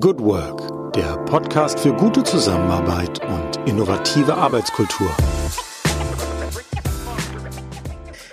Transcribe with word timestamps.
Good 0.00 0.20
Work, 0.20 0.94
der 0.94 1.18
Podcast 1.26 1.78
für 1.78 1.92
gute 1.92 2.22
Zusammenarbeit 2.22 3.20
und 3.26 3.68
innovative 3.68 4.34
Arbeitskultur. 4.34 5.14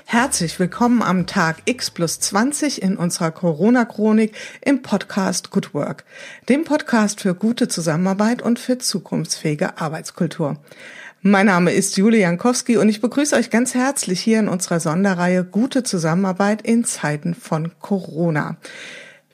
Herzlich 0.06 0.58
willkommen 0.58 1.02
am 1.02 1.28
Tag 1.28 1.58
X 1.66 1.92
plus 1.92 2.22
20 2.22 2.82
in 2.82 2.96
unserer 2.96 3.32
Corona-Chronik 3.32 4.34
im 4.62 4.82
Podcast 4.82 5.52
Good 5.52 5.74
Work, 5.74 6.06
dem 6.48 6.64
Podcast 6.64 7.20
für 7.20 7.36
gute 7.36 7.68
Zusammenarbeit 7.68 8.42
und 8.42 8.58
für 8.58 8.78
zukunftsfähige 8.78 9.82
Arbeitskultur. 9.82 10.56
Mein 11.22 11.48
Name 11.48 11.72
ist 11.74 11.98
Julie 11.98 12.22
Jankowski 12.22 12.78
und 12.78 12.88
ich 12.88 13.02
begrüße 13.02 13.36
euch 13.36 13.50
ganz 13.50 13.76
herzlich 13.76 14.22
hier 14.22 14.40
in 14.40 14.48
unserer 14.48 14.80
Sonderreihe 14.80 15.44
Gute 15.44 15.84
Zusammenarbeit 15.84 16.62
in 16.62 16.86
Zeiten 16.86 17.36
von 17.36 17.74
Corona. 17.82 18.56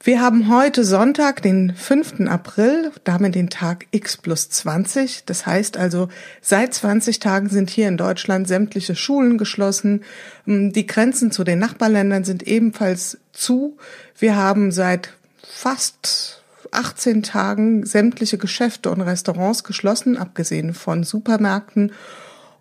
Wir 0.05 0.21
haben 0.21 0.53
heute 0.55 0.85
Sonntag, 0.85 1.41
den 1.41 1.73
5. 1.73 2.27
April, 2.27 2.91
damit 3.05 3.33
den 3.33 3.49
Tag 3.49 3.87
X 3.89 4.18
plus 4.18 4.51
20. 4.51 5.25
Das 5.25 5.47
heißt 5.47 5.77
also, 5.77 6.09
seit 6.41 6.75
20 6.75 7.18
Tagen 7.18 7.50
sind 7.50 7.71
hier 7.71 7.87
in 7.87 7.97
Deutschland 7.97 8.47
sämtliche 8.47 8.96
Schulen 8.96 9.39
geschlossen. 9.39 10.04
Ähm, 10.46 10.71
die 10.71 10.86
Grenzen 10.86 11.32
zu 11.32 11.43
den 11.43 11.57
Nachbarländern 11.57 12.23
sind 12.23 12.43
ebenfalls 12.43 13.18
zu. 13.33 13.77
Wir 14.15 14.36
haben 14.36 14.71
seit 14.71 15.10
fast 15.41 16.43
18 16.69 17.24
Tagen 17.24 17.83
sämtliche 17.83 18.37
Geschäfte 18.37 18.91
und 18.91 19.01
Restaurants 19.01 19.63
geschlossen, 19.63 20.18
abgesehen 20.18 20.75
von 20.75 21.04
Supermärkten. 21.04 21.93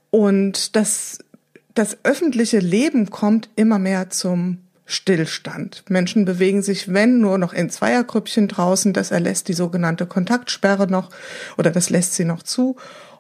Und 0.08 0.76
das, 0.76 1.18
das 1.74 1.98
öffentliche 2.04 2.60
Leben 2.60 3.10
kommt 3.10 3.50
immer 3.54 3.78
mehr 3.78 4.08
zum 4.08 4.63
Stillstand. 4.86 5.84
Menschen 5.88 6.24
bewegen 6.24 6.62
sich, 6.62 6.92
wenn 6.92 7.20
nur 7.20 7.38
noch 7.38 7.52
in 7.52 7.70
Zweiergrüppchen 7.70 8.48
draußen. 8.48 8.92
Das 8.92 9.10
erlässt 9.10 9.48
die 9.48 9.54
sogenannte 9.54 10.06
Kontaktsperre 10.06 10.86
noch 10.86 11.10
oder 11.56 11.70
das 11.70 11.90
lässt 11.90 12.14
sie 12.14 12.24
noch 12.24 12.42
zu. 12.42 12.76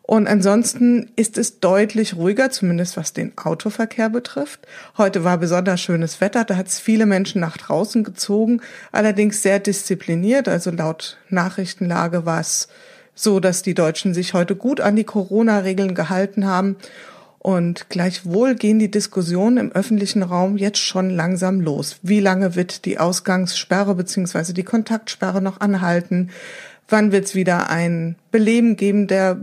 Und 0.06 0.26
ansonsten 0.26 1.10
ist 1.16 1.38
es 1.38 1.60
deutlich 1.60 2.16
ruhiger, 2.16 2.50
zumindest 2.50 2.98
was 2.98 3.14
den 3.14 3.32
Autoverkehr 3.38 4.10
betrifft. 4.10 4.60
Heute 4.98 5.24
war 5.24 5.38
besonders 5.38 5.80
schönes 5.80 6.20
Wetter, 6.20 6.44
da 6.44 6.56
hat 6.56 6.66
es 6.66 6.78
viele 6.78 7.06
Menschen 7.06 7.40
nach 7.40 7.56
draußen 7.56 8.04
gezogen, 8.04 8.60
allerdings 8.92 9.40
sehr 9.40 9.60
diszipliniert. 9.60 10.46
Also 10.46 10.70
laut 10.70 11.16
Nachrichtenlage 11.30 12.26
war 12.26 12.40
es 12.40 12.68
so, 13.14 13.40
dass 13.40 13.62
die 13.62 13.72
Deutschen 13.72 14.12
sich 14.12 14.34
heute 14.34 14.56
gut 14.56 14.82
an 14.82 14.94
die 14.94 15.04
Corona-Regeln 15.04 15.94
gehalten 15.94 16.46
haben 16.46 16.76
und 17.44 17.90
gleichwohl 17.90 18.54
gehen 18.54 18.78
die 18.78 18.90
Diskussionen 18.90 19.58
im 19.58 19.72
öffentlichen 19.72 20.22
Raum 20.22 20.56
jetzt 20.56 20.78
schon 20.78 21.10
langsam 21.10 21.60
los. 21.60 21.98
Wie 22.00 22.20
lange 22.20 22.56
wird 22.56 22.86
die 22.86 22.98
Ausgangssperre 22.98 23.94
beziehungsweise 23.94 24.54
die 24.54 24.62
Kontaktsperre 24.62 25.42
noch 25.42 25.60
anhalten? 25.60 26.30
Wann 26.88 27.12
wird 27.12 27.26
es 27.26 27.34
wieder 27.34 27.68
ein 27.68 28.16
Beleben 28.30 28.76
geben 28.76 29.08
der, 29.08 29.36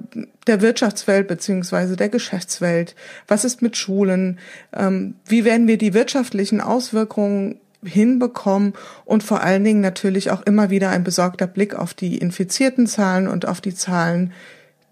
der 0.48 0.62
Wirtschaftswelt 0.62 1.28
beziehungsweise 1.28 1.96
der 1.96 2.10
Geschäftswelt? 2.10 2.96
Was 3.28 3.46
ist 3.46 3.62
mit 3.62 3.78
Schulen? 3.78 4.40
Ähm, 4.76 5.14
wie 5.28 5.46
werden 5.46 5.68
wir 5.68 5.78
die 5.78 5.94
wirtschaftlichen 5.94 6.60
Auswirkungen 6.60 7.60
hinbekommen 7.84 8.74
und 9.06 9.22
vor 9.22 9.42
allen 9.44 9.64
Dingen 9.64 9.82
natürlich 9.82 10.32
auch 10.32 10.42
immer 10.42 10.72
wieder 10.72 10.90
ein 10.90 11.04
besorgter 11.04 11.46
Blick 11.46 11.76
auf 11.76 11.94
die 11.94 12.18
infizierten 12.18 12.88
Zahlen 12.88 13.28
und 13.28 13.48
auf 13.48 13.62
die 13.62 13.76
Zahlen 13.76 14.34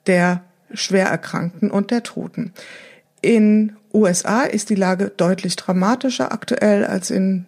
der 0.05 0.43
Schwererkrankten 0.75 1.71
und 1.71 1.89
der 1.89 2.03
Toten. 2.03 2.53
In 3.21 3.73
USA 3.93 4.43
ist 4.43 4.69
die 4.69 4.75
Lage 4.75 5.11
deutlich 5.15 5.55
dramatischer 5.55 6.31
aktuell 6.31 6.85
als 6.85 7.09
in 7.09 7.45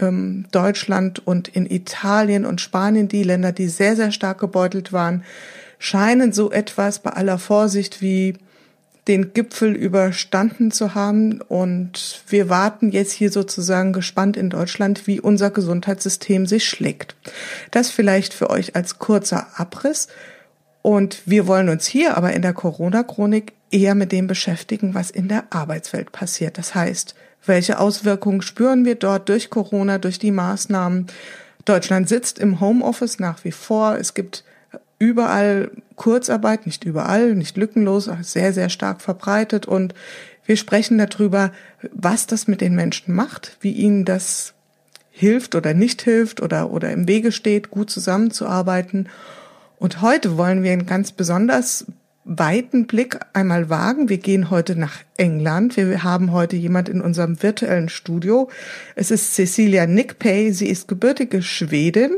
ähm, 0.00 0.46
Deutschland 0.50 1.26
und 1.26 1.48
in 1.48 1.70
Italien 1.70 2.44
und 2.44 2.60
Spanien, 2.60 3.08
die 3.08 3.22
Länder, 3.22 3.52
die 3.52 3.68
sehr, 3.68 3.96
sehr 3.96 4.12
stark 4.12 4.38
gebeutelt 4.38 4.92
waren, 4.92 5.24
scheinen 5.78 6.32
so 6.32 6.50
etwas 6.50 6.98
bei 6.98 7.10
aller 7.10 7.38
Vorsicht 7.38 8.02
wie 8.02 8.34
den 9.08 9.32
Gipfel 9.32 9.72
überstanden 9.72 10.72
zu 10.72 10.94
haben. 10.94 11.40
Und 11.40 12.22
wir 12.28 12.48
warten 12.48 12.90
jetzt 12.90 13.12
hier 13.12 13.30
sozusagen 13.30 13.92
gespannt 13.92 14.36
in 14.36 14.50
Deutschland, 14.50 15.06
wie 15.06 15.20
unser 15.20 15.50
Gesundheitssystem 15.50 16.46
sich 16.46 16.68
schlägt. 16.68 17.14
Das 17.70 17.90
vielleicht 17.90 18.34
für 18.34 18.50
euch 18.50 18.74
als 18.74 18.98
kurzer 18.98 19.46
Abriss. 19.54 20.08
Und 20.82 21.22
wir 21.24 21.46
wollen 21.46 21.68
uns 21.68 21.86
hier 21.86 22.16
aber 22.16 22.32
in 22.32 22.42
der 22.42 22.52
Corona-Chronik 22.52 23.52
eher 23.70 23.94
mit 23.94 24.12
dem 24.12 24.26
beschäftigen, 24.26 24.94
was 24.94 25.10
in 25.10 25.28
der 25.28 25.44
Arbeitswelt 25.50 26.12
passiert. 26.12 26.58
Das 26.58 26.74
heißt, 26.74 27.14
welche 27.44 27.78
Auswirkungen 27.78 28.42
spüren 28.42 28.84
wir 28.84 28.96
dort 28.96 29.28
durch 29.28 29.50
Corona, 29.50 29.98
durch 29.98 30.18
die 30.18 30.30
Maßnahmen? 30.32 31.06
Deutschland 31.64 32.08
sitzt 32.08 32.38
im 32.38 32.60
Homeoffice 32.60 33.18
nach 33.18 33.44
wie 33.44 33.52
vor. 33.52 33.96
Es 33.96 34.14
gibt 34.14 34.44
überall 34.98 35.70
Kurzarbeit, 35.96 36.66
nicht 36.66 36.84
überall, 36.84 37.34
nicht 37.34 37.56
lückenlos, 37.56 38.10
sehr, 38.22 38.52
sehr 38.52 38.68
stark 38.68 39.00
verbreitet. 39.00 39.66
Und 39.66 39.94
wir 40.44 40.56
sprechen 40.56 40.98
darüber, 40.98 41.52
was 41.92 42.26
das 42.26 42.46
mit 42.46 42.60
den 42.60 42.74
Menschen 42.74 43.14
macht, 43.14 43.56
wie 43.60 43.72
ihnen 43.72 44.04
das 44.04 44.54
hilft 45.10 45.54
oder 45.54 45.74
nicht 45.74 46.02
hilft 46.02 46.40
oder, 46.40 46.70
oder 46.70 46.90
im 46.92 47.08
Wege 47.08 47.32
steht, 47.32 47.70
gut 47.70 47.90
zusammenzuarbeiten. 47.90 49.08
Und 49.78 50.02
heute 50.02 50.36
wollen 50.36 50.62
wir 50.62 50.72
ein 50.72 50.86
ganz 50.86 51.12
besonders 51.12 51.86
weiten 52.26 52.86
Blick 52.86 53.20
einmal 53.32 53.70
wagen. 53.70 54.08
Wir 54.08 54.18
gehen 54.18 54.50
heute 54.50 54.76
nach 54.76 54.98
England. 55.16 55.76
Wir 55.76 56.02
haben 56.02 56.32
heute 56.32 56.56
jemand 56.56 56.88
in 56.88 57.00
unserem 57.00 57.40
virtuellen 57.40 57.88
Studio. 57.88 58.50
Es 58.96 59.12
ist 59.12 59.34
Cecilia 59.34 59.86
Nickpay. 59.86 60.50
Sie 60.50 60.68
ist 60.68 60.88
gebürtige 60.88 61.40
Schwedin. 61.40 62.10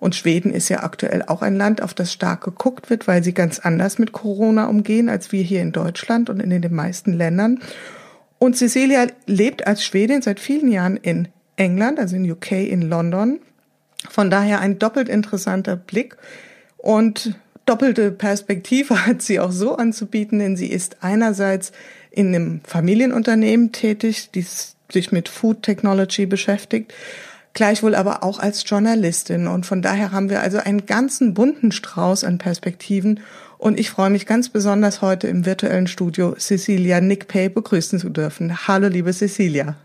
Und 0.00 0.16
Schweden 0.16 0.52
ist 0.52 0.68
ja 0.70 0.82
aktuell 0.82 1.22
auch 1.26 1.42
ein 1.42 1.54
Land, 1.54 1.82
auf 1.82 1.94
das 1.94 2.12
stark 2.12 2.42
geguckt 2.42 2.90
wird, 2.90 3.06
weil 3.06 3.22
sie 3.22 3.34
ganz 3.34 3.60
anders 3.60 3.98
mit 3.98 4.10
Corona 4.10 4.66
umgehen 4.66 5.08
als 5.08 5.30
wir 5.30 5.42
hier 5.42 5.62
in 5.62 5.70
Deutschland 5.70 6.28
und 6.28 6.40
in 6.40 6.50
den 6.50 6.74
meisten 6.74 7.12
Ländern. 7.12 7.60
Und 8.38 8.56
Cecilia 8.56 9.06
lebt 9.26 9.66
als 9.66 9.84
Schwedin 9.84 10.22
seit 10.22 10.40
vielen 10.40 10.72
Jahren 10.72 10.96
in 10.96 11.28
England, 11.54 12.00
also 12.00 12.16
in 12.16 12.28
UK, 12.28 12.52
in 12.52 12.82
London. 12.82 13.38
Von 14.10 14.30
daher 14.30 14.60
ein 14.60 14.78
doppelt 14.78 15.08
interessanter 15.08 15.76
Blick. 15.76 16.16
Und 16.78 17.36
doppelte 17.66 18.10
Perspektive 18.10 19.06
hat 19.06 19.22
sie 19.22 19.40
auch 19.40 19.52
so 19.52 19.76
anzubieten, 19.76 20.38
denn 20.38 20.56
sie 20.56 20.68
ist 20.68 20.98
einerseits 21.00 21.72
in 22.10 22.28
einem 22.28 22.60
Familienunternehmen 22.64 23.72
tätig, 23.72 24.30
die 24.30 24.44
sich 24.92 25.12
mit 25.12 25.28
Food 25.28 25.62
Technology 25.62 26.26
beschäftigt, 26.26 26.92
gleichwohl 27.54 27.94
aber 27.94 28.22
auch 28.22 28.38
als 28.38 28.68
Journalistin. 28.68 29.46
Und 29.46 29.66
von 29.66 29.82
daher 29.82 30.12
haben 30.12 30.30
wir 30.30 30.40
also 30.40 30.58
einen 30.58 30.86
ganzen 30.86 31.34
bunten 31.34 31.72
Strauß 31.72 32.24
an 32.24 32.38
Perspektiven. 32.38 33.20
Und 33.58 33.78
ich 33.78 33.90
freue 33.90 34.10
mich 34.10 34.26
ganz 34.26 34.48
besonders 34.48 35.02
heute 35.02 35.28
im 35.28 35.46
virtuellen 35.46 35.86
Studio 35.86 36.34
Cecilia 36.38 37.00
Nickpay 37.00 37.48
begrüßen 37.48 37.98
zu 37.98 38.10
dürfen. 38.10 38.66
Hallo, 38.66 38.88
liebe 38.88 39.12
Cecilia. 39.12 39.76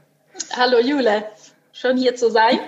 Hallo, 0.56 0.80
Jule. 0.80 1.24
Schön 1.74 1.98
hier 1.98 2.16
zu 2.16 2.32
sein. 2.32 2.60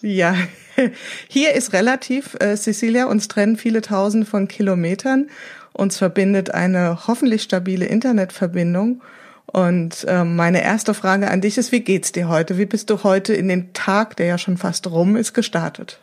Ja, 0.00 0.36
hier 1.28 1.52
ist 1.54 1.72
relativ, 1.72 2.36
äh, 2.40 2.56
Cecilia, 2.56 3.06
uns 3.06 3.28
trennen 3.28 3.56
viele 3.56 3.82
tausend 3.82 4.28
von 4.28 4.48
Kilometern. 4.48 5.30
Uns 5.72 5.98
verbindet 5.98 6.52
eine 6.52 7.06
hoffentlich 7.06 7.42
stabile 7.42 7.86
Internetverbindung. 7.86 9.02
Und 9.46 10.04
äh, 10.04 10.24
meine 10.24 10.62
erste 10.62 10.94
Frage 10.94 11.30
an 11.30 11.40
dich 11.40 11.58
ist, 11.58 11.72
wie 11.72 11.80
geht's 11.80 12.12
dir 12.12 12.28
heute? 12.28 12.58
Wie 12.58 12.66
bist 12.66 12.90
du 12.90 13.02
heute 13.02 13.34
in 13.34 13.48
den 13.48 13.72
Tag, 13.72 14.16
der 14.16 14.26
ja 14.26 14.38
schon 14.38 14.56
fast 14.56 14.90
rum 14.90 15.16
ist, 15.16 15.34
gestartet? 15.34 15.98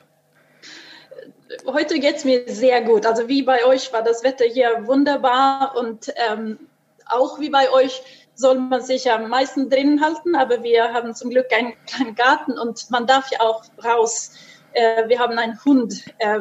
Heute 1.65 1.99
geht's 1.99 2.23
mir 2.23 2.43
sehr 2.47 2.81
gut. 2.81 3.05
Also 3.05 3.27
wie 3.27 3.43
bei 3.43 3.65
euch 3.65 3.91
war 3.93 4.03
das 4.03 4.23
Wetter 4.23 4.45
hier 4.45 4.85
wunderbar 4.85 5.75
und 5.77 6.13
ähm, 6.29 6.59
auch 7.07 7.39
wie 7.39 7.49
bei 7.49 7.69
euch 7.71 8.01
soll 8.35 8.59
man 8.59 8.81
sich 8.81 9.11
am 9.11 9.29
meisten 9.29 9.69
drinnen 9.69 10.01
halten, 10.01 10.35
aber 10.35 10.63
wir 10.63 10.93
haben 10.93 11.13
zum 11.13 11.29
Glück 11.29 11.47
einen 11.51 11.73
kleinen 11.85 12.15
Garten 12.15 12.57
und 12.57 12.89
man 12.89 13.05
darf 13.05 13.31
ja 13.31 13.41
auch 13.41 13.63
raus. 13.83 14.31
Äh, 14.73 15.07
wir 15.07 15.19
haben 15.19 15.37
einen 15.37 15.63
Hund, 15.63 16.05
äh, 16.19 16.39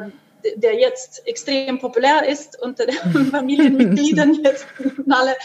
der 0.56 0.74
jetzt 0.74 1.26
extrem 1.26 1.78
populär 1.78 2.26
ist 2.26 2.60
unter 2.60 2.86
den 2.86 3.26
Familienmitgliedern. 3.30 4.34
Jetzt 4.42 4.66
alle 5.08 5.36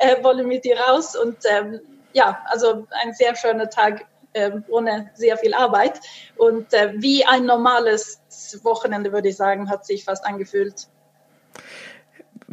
äh, 0.00 0.22
wollen 0.22 0.46
mit 0.46 0.64
dir 0.64 0.78
raus 0.78 1.16
und 1.16 1.36
ähm, 1.44 1.80
ja, 2.12 2.42
also 2.46 2.86
ein 3.02 3.14
sehr 3.14 3.34
schöner 3.36 3.70
Tag 3.70 4.04
ähm, 4.34 4.64
ohne 4.68 5.10
sehr 5.14 5.36
viel 5.36 5.54
Arbeit 5.54 6.00
und 6.36 6.66
wie 6.96 7.24
ein 7.24 7.44
normales 7.44 8.20
Wochenende 8.62 9.12
würde 9.12 9.28
ich 9.28 9.36
sagen, 9.36 9.68
hat 9.68 9.84
sich 9.86 10.04
fast 10.04 10.24
angefühlt. 10.24 10.88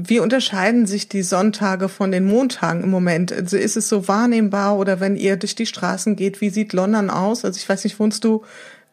Wie 0.01 0.21
unterscheiden 0.21 0.85
sich 0.85 1.09
die 1.09 1.23
Sonntage 1.23 1.89
von 1.89 2.13
den 2.13 2.23
Montagen 2.23 2.83
im 2.83 2.89
Moment? 2.89 3.33
Also 3.33 3.57
ist 3.57 3.75
es 3.75 3.89
so 3.89 4.07
wahrnehmbar 4.07 4.77
oder 4.77 5.01
wenn 5.01 5.17
ihr 5.17 5.35
durch 5.35 5.55
die 5.55 5.65
Straßen 5.65 6.15
geht, 6.15 6.39
wie 6.39 6.49
sieht 6.49 6.71
London 6.71 7.09
aus? 7.09 7.43
Also 7.43 7.57
ich 7.57 7.67
weiß 7.67 7.83
nicht, 7.83 7.99
wohnst 7.99 8.23
du 8.23 8.45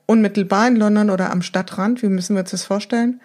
unmittelbar 0.07 0.69
in 0.69 0.77
London 0.77 1.11
oder 1.11 1.31
am 1.31 1.43
Stadtrand? 1.43 2.03
Wie 2.03 2.09
müssen 2.09 2.37
wir 2.37 2.41
uns 2.41 2.53
das 2.53 2.65
vorstellen? 2.65 3.21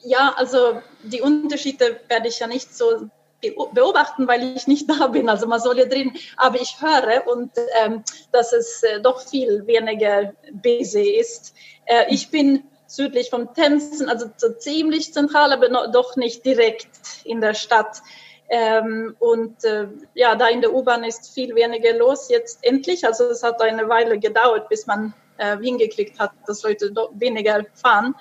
Ja, 0.00 0.34
also 0.36 0.80
die 1.02 1.20
Unterschiede 1.20 2.00
werde 2.08 2.28
ich 2.28 2.38
ja 2.38 2.46
nicht 2.46 2.74
so 2.74 3.08
beobachten, 3.40 4.26
weil 4.26 4.56
ich 4.56 4.66
nicht 4.66 4.88
da 4.90 5.08
bin. 5.08 5.28
Also 5.28 5.46
man 5.46 5.60
soll 5.60 5.78
ja 5.78 5.84
drin, 5.84 6.12
aber 6.36 6.60
ich 6.60 6.76
höre 6.80 7.26
und 7.26 7.52
ähm, 7.82 8.02
dass 8.32 8.52
es 8.52 8.82
äh, 8.82 9.00
doch 9.00 9.20
viel 9.20 9.66
weniger 9.66 10.32
busy 10.52 11.10
ist. 11.20 11.54
Äh, 11.86 12.12
ich 12.12 12.30
bin 12.30 12.64
südlich 12.86 13.30
vom 13.30 13.52
Tänzen, 13.54 14.08
also 14.08 14.26
so 14.36 14.52
ziemlich 14.54 15.12
zentral, 15.12 15.52
aber 15.52 15.68
noch, 15.68 15.92
doch 15.92 16.16
nicht 16.16 16.44
direkt 16.44 16.88
in 17.24 17.40
der 17.40 17.54
Stadt. 17.54 18.02
Ähm, 18.48 19.14
und 19.18 19.62
äh, 19.64 19.88
ja, 20.14 20.34
da 20.34 20.48
in 20.48 20.62
der 20.62 20.72
U-Bahn 20.72 21.04
ist 21.04 21.34
viel 21.34 21.54
weniger 21.54 21.92
los 21.92 22.28
jetzt 22.30 22.58
endlich. 22.62 23.06
Also 23.06 23.24
es 23.24 23.42
hat 23.42 23.60
eine 23.60 23.88
Weile 23.88 24.18
gedauert, 24.18 24.68
bis 24.68 24.86
man 24.86 25.12
äh, 25.38 25.56
hingekriegt 25.58 26.18
hat, 26.18 26.32
dass 26.46 26.62
Leute 26.62 26.92
weniger 27.14 27.64
fahren. 27.74 28.14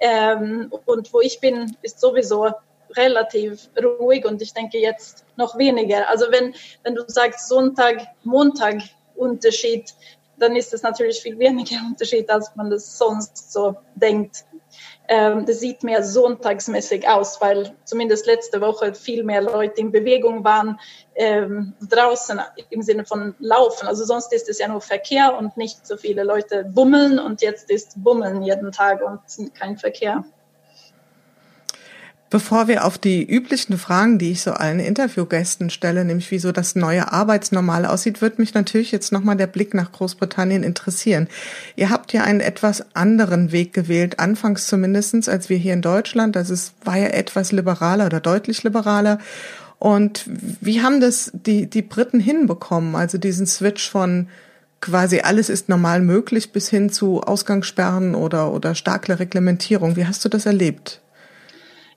Ähm, 0.00 0.72
und 0.86 1.12
wo 1.12 1.20
ich 1.20 1.40
bin, 1.40 1.76
ist 1.82 2.00
sowieso 2.00 2.50
relativ 2.96 3.70
ruhig 3.82 4.24
und 4.24 4.40
ich 4.42 4.52
denke 4.52 4.78
jetzt 4.78 5.24
noch 5.36 5.56
weniger. 5.58 6.08
Also 6.08 6.26
wenn, 6.30 6.54
wenn 6.82 6.94
du 6.94 7.04
sagst 7.06 7.48
Sonntag, 7.48 8.06
Montag 8.22 8.82
Unterschied, 9.16 9.94
dann 10.38 10.56
ist 10.56 10.74
es 10.74 10.82
natürlich 10.82 11.20
viel 11.20 11.38
weniger 11.38 11.76
Unterschied, 11.86 12.28
als 12.30 12.54
man 12.56 12.70
das 12.70 12.98
sonst 12.98 13.52
so 13.52 13.76
denkt. 13.94 14.44
Ähm, 15.08 15.44
das 15.46 15.60
sieht 15.60 15.82
mehr 15.82 16.02
sonntagsmäßig 16.02 17.08
aus, 17.08 17.40
weil 17.40 17.74
zumindest 17.84 18.26
letzte 18.26 18.60
Woche 18.60 18.94
viel 18.94 19.22
mehr 19.22 19.42
Leute 19.42 19.80
in 19.80 19.92
Bewegung 19.92 20.44
waren, 20.44 20.80
ähm, 21.14 21.74
draußen 21.82 22.40
im 22.70 22.82
Sinne 22.82 23.04
von 23.04 23.34
Laufen. 23.38 23.86
Also 23.86 24.04
sonst 24.04 24.32
ist 24.32 24.48
es 24.48 24.58
ja 24.58 24.68
nur 24.68 24.80
Verkehr 24.80 25.36
und 25.36 25.56
nicht 25.56 25.86
so 25.86 25.96
viele 25.96 26.22
Leute 26.22 26.64
bummeln 26.64 27.18
und 27.18 27.42
jetzt 27.42 27.70
ist 27.70 28.02
Bummeln 28.02 28.42
jeden 28.42 28.72
Tag 28.72 29.02
und 29.02 29.20
kein 29.54 29.76
Verkehr. 29.76 30.24
Bevor 32.34 32.66
wir 32.66 32.84
auf 32.84 32.98
die 32.98 33.24
üblichen 33.24 33.78
Fragen, 33.78 34.18
die 34.18 34.32
ich 34.32 34.42
so 34.42 34.50
allen 34.54 34.80
Interviewgästen 34.80 35.70
stelle, 35.70 36.04
nämlich 36.04 36.32
wie 36.32 36.40
so 36.40 36.50
das 36.50 36.74
neue 36.74 37.12
Arbeitsnormal 37.12 37.86
aussieht, 37.86 38.20
wird 38.20 38.40
mich 38.40 38.54
natürlich 38.54 38.90
jetzt 38.90 39.12
nochmal 39.12 39.36
der 39.36 39.46
Blick 39.46 39.72
nach 39.72 39.92
Großbritannien 39.92 40.64
interessieren. 40.64 41.28
Ihr 41.76 41.90
habt 41.90 42.12
ja 42.12 42.24
einen 42.24 42.40
etwas 42.40 42.86
anderen 42.96 43.52
Weg 43.52 43.72
gewählt, 43.72 44.18
anfangs 44.18 44.66
zumindestens 44.66 45.28
als 45.28 45.48
wir 45.48 45.58
hier 45.58 45.74
in 45.74 45.80
Deutschland. 45.80 46.34
Das 46.34 46.50
ist, 46.50 46.74
war 46.84 46.96
ja 46.96 47.06
etwas 47.06 47.52
liberaler 47.52 48.06
oder 48.06 48.18
deutlich 48.18 48.64
liberaler. 48.64 49.20
Und 49.78 50.24
wie 50.26 50.82
haben 50.82 51.00
das 51.00 51.30
die, 51.34 51.70
die 51.70 51.82
Briten 51.82 52.18
hinbekommen? 52.18 52.96
Also 52.96 53.16
diesen 53.16 53.46
Switch 53.46 53.88
von 53.88 54.26
quasi 54.80 55.20
alles 55.20 55.48
ist 55.48 55.68
normal 55.68 56.00
möglich 56.00 56.50
bis 56.50 56.68
hin 56.68 56.90
zu 56.90 57.20
Ausgangssperren 57.20 58.16
oder, 58.16 58.52
oder 58.52 58.74
starke 58.74 59.20
Reglementierung. 59.20 59.94
Wie 59.94 60.06
hast 60.06 60.24
du 60.24 60.28
das 60.28 60.46
erlebt? 60.46 61.00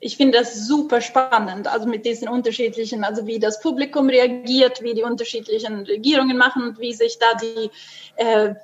Ich 0.00 0.16
finde 0.16 0.38
das 0.38 0.66
super 0.66 1.00
spannend, 1.00 1.66
also 1.66 1.86
mit 1.86 2.04
diesen 2.04 2.28
unterschiedlichen, 2.28 3.04
also 3.04 3.26
wie 3.26 3.38
das 3.38 3.60
Publikum 3.60 4.08
reagiert, 4.08 4.82
wie 4.82 4.94
die 4.94 5.02
unterschiedlichen 5.02 5.84
Regierungen 5.84 6.36
machen 6.36 6.62
und 6.62 6.78
wie 6.78 6.92
sich 6.92 7.18
da 7.18 7.34
die 7.34 7.70
äh, 8.16 8.54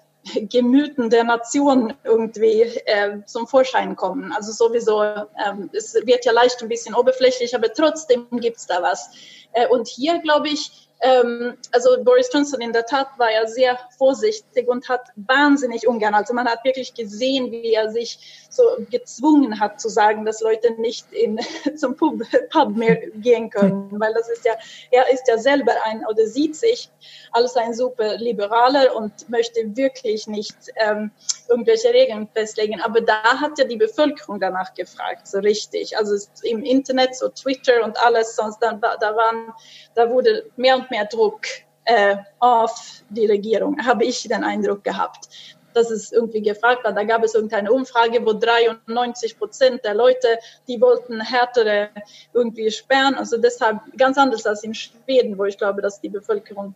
Gemüten 0.49 1.11
der 1.11 1.25
Nation 1.25 1.95
irgendwie 2.03 2.63
äh, 2.63 3.19
zum 3.27 3.47
Vorschein 3.47 3.95
kommen. 3.95 4.33
Also 4.33 4.53
sowieso, 4.53 5.03
ähm, 5.03 5.71
es 5.73 5.95
wird 5.95 6.25
ja 6.25 6.33
leicht 6.33 6.63
ein 6.63 6.69
bisschen 6.69 6.95
oberflächlich, 6.95 7.55
aber 7.55 7.73
trotzdem 7.73 8.27
gibt's 8.33 8.67
da 8.67 8.83
was. 8.83 9.11
Äh, 9.53 9.69
und 9.69 9.87
hier, 9.87 10.19
glaube 10.21 10.49
ich, 10.49 10.84
also 11.01 12.03
Boris 12.03 12.31
Johnson 12.33 12.61
in 12.61 12.73
der 12.73 12.87
Tat 12.87 13.09
war 13.19 13.31
ja 13.31 13.47
sehr 13.47 13.79
vorsichtig 13.99 14.69
und 14.69 14.89
hat 14.89 15.09
wahnsinnig 15.17 15.87
ungern, 15.87 16.15
also 16.15 16.33
man 16.33 16.47
hat 16.47 16.65
wirklich 16.65 16.95
gesehen, 16.95 17.51
wie 17.53 17.75
er 17.75 17.91
sich 17.91 18.47
so 18.49 18.63
gezwungen 18.91 19.61
hat 19.61 19.81
zu 19.81 19.89
sagen, 19.89 20.25
dass 20.25 20.41
Leute 20.41 20.73
nicht 20.81 21.13
in, 21.13 21.39
zum 21.77 21.97
Pub, 21.97 22.23
Pub 22.51 22.77
mehr 22.77 22.97
gehen 23.17 23.51
können, 23.51 23.91
weil 24.01 24.15
das 24.15 24.31
ist 24.31 24.45
ja, 24.45 24.53
er 24.91 25.13
ist 25.13 25.27
ja 25.29 25.37
selber 25.39 25.73
ein 25.85 26.05
oder 26.07 26.27
sieht 26.27 26.57
sich 26.57 26.89
als 27.33 27.57
ein 27.57 27.75
super 27.75 28.17
Liberaler 28.17 28.95
und 28.95 29.29
möchte 29.29 29.61
wirklich 29.77 30.27
nicht 30.27 30.57
ähm, 30.77 31.11
irgendwelche 31.49 31.93
Regeln 31.93 32.29
festlegen. 32.33 32.81
Aber 32.81 33.01
da 33.01 33.23
hat 33.41 33.59
ja 33.59 33.65
die 33.65 33.77
Bevölkerung 33.77 34.41
danach 34.41 34.73
gefragt, 34.75 35.27
so 35.27 35.39
richtig. 35.39 35.99
Also 35.99 36.15
im 36.43 36.63
Internet, 36.63 37.17
so 37.17 37.29
Twitter 37.29 37.83
und 37.85 37.99
alles, 37.99 38.37
sonst 38.37 38.61
dann, 38.61 38.81
da 38.81 39.17
waren, 39.17 39.53
da 39.95 40.09
wurde 40.11 40.45
mehr 40.57 40.77
und 40.77 40.84
mehr 40.91 41.07
Druck 41.07 41.43
äh, 41.85 42.17
auf 42.39 43.03
die 43.09 43.27
Regierung, 43.27 43.85
habe 43.85 44.05
ich 44.05 44.23
den 44.23 44.45
Eindruck 44.45 44.85
gehabt 44.85 45.29
dass 45.75 45.91
es 45.91 46.13
irgendwie 46.13 46.41
gefragt 46.41 46.85
war. 46.85 46.93
Da 46.93 47.05
gab 47.05 47.23
es 47.25 47.35
irgendeine 47.35 47.73
Umfrage, 47.73 48.25
wo 48.25 48.33
93 48.33 49.39
Prozent 49.39 49.85
der 49.85 49.95
Leute, 49.95 50.39
die 50.69 50.81
wollten 50.81 51.21
härtere 51.21 51.91
irgendwie 52.33 52.71
sperren. 52.71 53.17
Also 53.17 53.37
deshalb 53.37 53.81
ganz 53.97 54.17
anders 54.17 54.47
als 54.47 54.63
in 54.63 54.75
Schweden, 54.75 55.37
wo 55.37 55.45
ich 55.45 55.59
glaube, 55.59 55.83
dass 55.83 56.01
die 56.01 56.09
Bevölkerung 56.09 56.75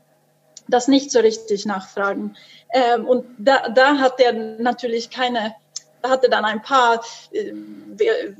das 0.68 0.88
nicht 0.88 1.10
so 1.10 1.20
richtig 1.20 1.64
nachfragen. 1.64 2.36
Ähm, 2.72 3.06
und 3.06 3.24
da, 3.38 3.68
da 3.68 3.98
hat 3.98 4.20
er 4.20 4.32
natürlich 4.32 5.10
keine 5.10 5.54
hatte 6.00 6.28
dann 6.28 6.44
ein 6.44 6.62
paar 6.62 7.02
äh, 7.32 7.52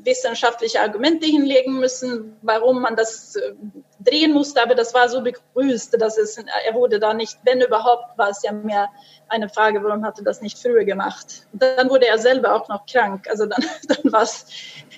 wissenschaftliche 0.04 0.80
Argumente 0.80 1.26
hinlegen 1.26 1.80
müssen, 1.80 2.36
warum 2.42 2.82
man 2.82 2.94
das 2.94 3.34
äh, 3.34 3.52
drehen 4.00 4.32
musste, 4.32 4.62
aber 4.62 4.74
das 4.74 4.94
war 4.94 5.08
so 5.08 5.22
begrüßt, 5.22 6.00
dass 6.00 6.18
es, 6.18 6.36
er 6.38 6.74
wurde 6.74 7.00
da 7.00 7.14
nicht, 7.14 7.38
wenn 7.44 7.60
überhaupt, 7.60 8.16
war 8.16 8.30
es 8.30 8.42
ja 8.42 8.52
mehr 8.52 8.88
eine 9.28 9.48
Frage, 9.48 9.82
warum 9.82 10.04
hat 10.04 10.18
er 10.18 10.24
das 10.24 10.40
nicht 10.40 10.58
früher 10.58 10.84
gemacht. 10.84 11.46
Und 11.52 11.62
dann 11.62 11.90
wurde 11.90 12.06
er 12.06 12.18
selber 12.18 12.54
auch 12.54 12.68
noch 12.68 12.86
krank, 12.86 13.26
also 13.28 13.46
dann, 13.46 13.64
dann, 13.88 14.12
war's, 14.12 14.46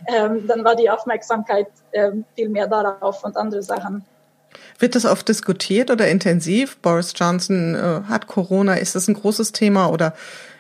ähm, 0.07 0.47
dann 0.47 0.65
war 0.65 0.77
die 0.77 0.91
Aufmerksamkeit 0.91 1.69
ähm, 1.93 2.25
viel 2.35 2.49
mehr 2.49 2.67
darauf 2.67 3.25
und 3.25 3.37
andere 3.37 3.63
Sachen. 3.63 4.05
Wird 4.79 4.95
das 4.95 5.05
oft 5.05 5.29
diskutiert 5.29 5.91
oder 5.91 6.09
intensiv? 6.09 6.79
Boris 6.79 7.13
Johnson 7.15 7.75
äh, 7.75 8.09
hat 8.09 8.27
Corona, 8.27 8.75
ist 8.75 8.95
das 8.95 9.09
ein 9.09 9.15
großes 9.15 9.53
Thema 9.53 9.91
oder 9.91 10.15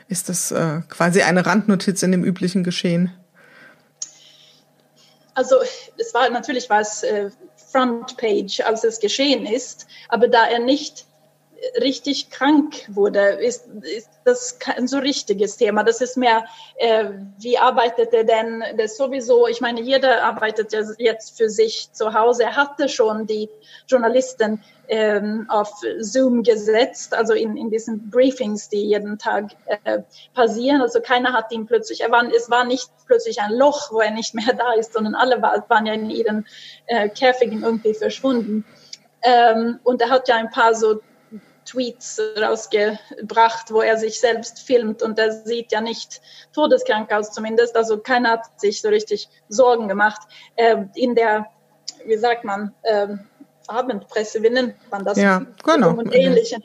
ist 0.08 0.28
das 0.28 0.50
äh, 0.50 0.80
quasi 0.88 1.22
eine 1.22 1.46
Randnotiz 1.46 2.02
in 2.02 2.12
dem 2.12 2.24
üblichen 2.24 2.64
Geschehen? 2.64 3.12
Also 5.34 5.56
es 5.96 6.12
war 6.12 6.28
natürlich 6.30 6.68
war 6.68 6.80
es 6.80 7.02
äh, 7.02 7.30
Frontpage, 7.70 8.60
als 8.60 8.84
es 8.84 9.00
geschehen 9.00 9.46
ist, 9.46 9.86
aber 10.08 10.28
da 10.28 10.46
er 10.46 10.58
nicht 10.58 11.06
richtig 11.80 12.30
krank 12.30 12.74
wurde, 12.88 13.20
ist, 13.20 13.66
ist 13.82 14.10
das 14.24 14.58
kein 14.58 14.88
so 14.88 14.98
richtiges 14.98 15.56
Thema. 15.56 15.84
Das 15.84 16.00
ist 16.00 16.16
mehr, 16.16 16.44
äh, 16.76 17.10
wie 17.38 17.58
arbeitet 17.58 18.12
er 18.12 18.24
denn 18.24 18.62
das 18.76 18.96
sowieso? 18.96 19.46
Ich 19.46 19.60
meine, 19.60 19.80
jeder 19.80 20.22
arbeitet 20.22 20.72
jetzt 20.98 21.36
für 21.36 21.48
sich 21.48 21.92
zu 21.92 22.14
Hause. 22.14 22.44
Er 22.44 22.56
hatte 22.56 22.88
schon 22.88 23.26
die 23.26 23.48
Journalisten 23.86 24.62
ähm, 24.88 25.46
auf 25.48 25.70
Zoom 26.00 26.42
gesetzt, 26.42 27.14
also 27.14 27.34
in, 27.34 27.56
in 27.56 27.70
diesen 27.70 28.10
Briefings, 28.10 28.68
die 28.68 28.88
jeden 28.88 29.18
Tag 29.18 29.50
äh, 29.84 30.00
passieren. 30.34 30.82
Also 30.82 31.00
keiner 31.00 31.32
hat 31.32 31.52
ihn 31.52 31.66
plötzlich, 31.66 32.00
er 32.00 32.10
war, 32.10 32.24
es 32.34 32.50
war 32.50 32.64
nicht 32.64 32.90
plötzlich 33.06 33.40
ein 33.40 33.52
Loch, 33.52 33.92
wo 33.92 34.00
er 34.00 34.10
nicht 34.10 34.34
mehr 34.34 34.52
da 34.58 34.72
ist, 34.72 34.94
sondern 34.94 35.14
alle 35.14 35.40
war, 35.42 35.64
waren 35.68 35.86
ja 35.86 35.92
in 35.92 36.10
ihren 36.10 36.46
äh, 36.86 37.08
Käfigen 37.08 37.62
irgendwie 37.62 37.94
verschwunden. 37.94 38.64
Ähm, 39.22 39.78
und 39.84 40.00
er 40.00 40.08
hat 40.08 40.28
ja 40.28 40.36
ein 40.36 40.50
paar 40.50 40.74
so 40.74 41.00
Tweets 41.64 42.20
rausgebracht, 42.36 43.70
wo 43.70 43.82
er 43.82 43.96
sich 43.96 44.18
selbst 44.18 44.60
filmt 44.60 45.02
und 45.02 45.18
er 45.18 45.32
sieht 45.32 45.72
ja 45.72 45.80
nicht 45.80 46.20
todeskrank 46.52 47.12
aus 47.12 47.32
zumindest. 47.32 47.76
Also 47.76 47.98
keiner 47.98 48.32
hat 48.32 48.60
sich 48.60 48.80
so 48.80 48.88
richtig 48.88 49.28
Sorgen 49.48 49.88
gemacht. 49.88 50.20
Äh, 50.56 50.84
in 50.94 51.14
der, 51.14 51.46
wie 52.04 52.16
sagt 52.16 52.44
man, 52.44 52.74
äh, 52.82 53.08
Abendpresse, 53.68 54.42
wie 54.42 54.50
nennt 54.50 54.74
man 54.90 55.04
das? 55.04 55.16
Ja, 55.18 55.46
genau. 55.64 55.90
Und 55.90 56.14
ähnlichen. 56.14 56.62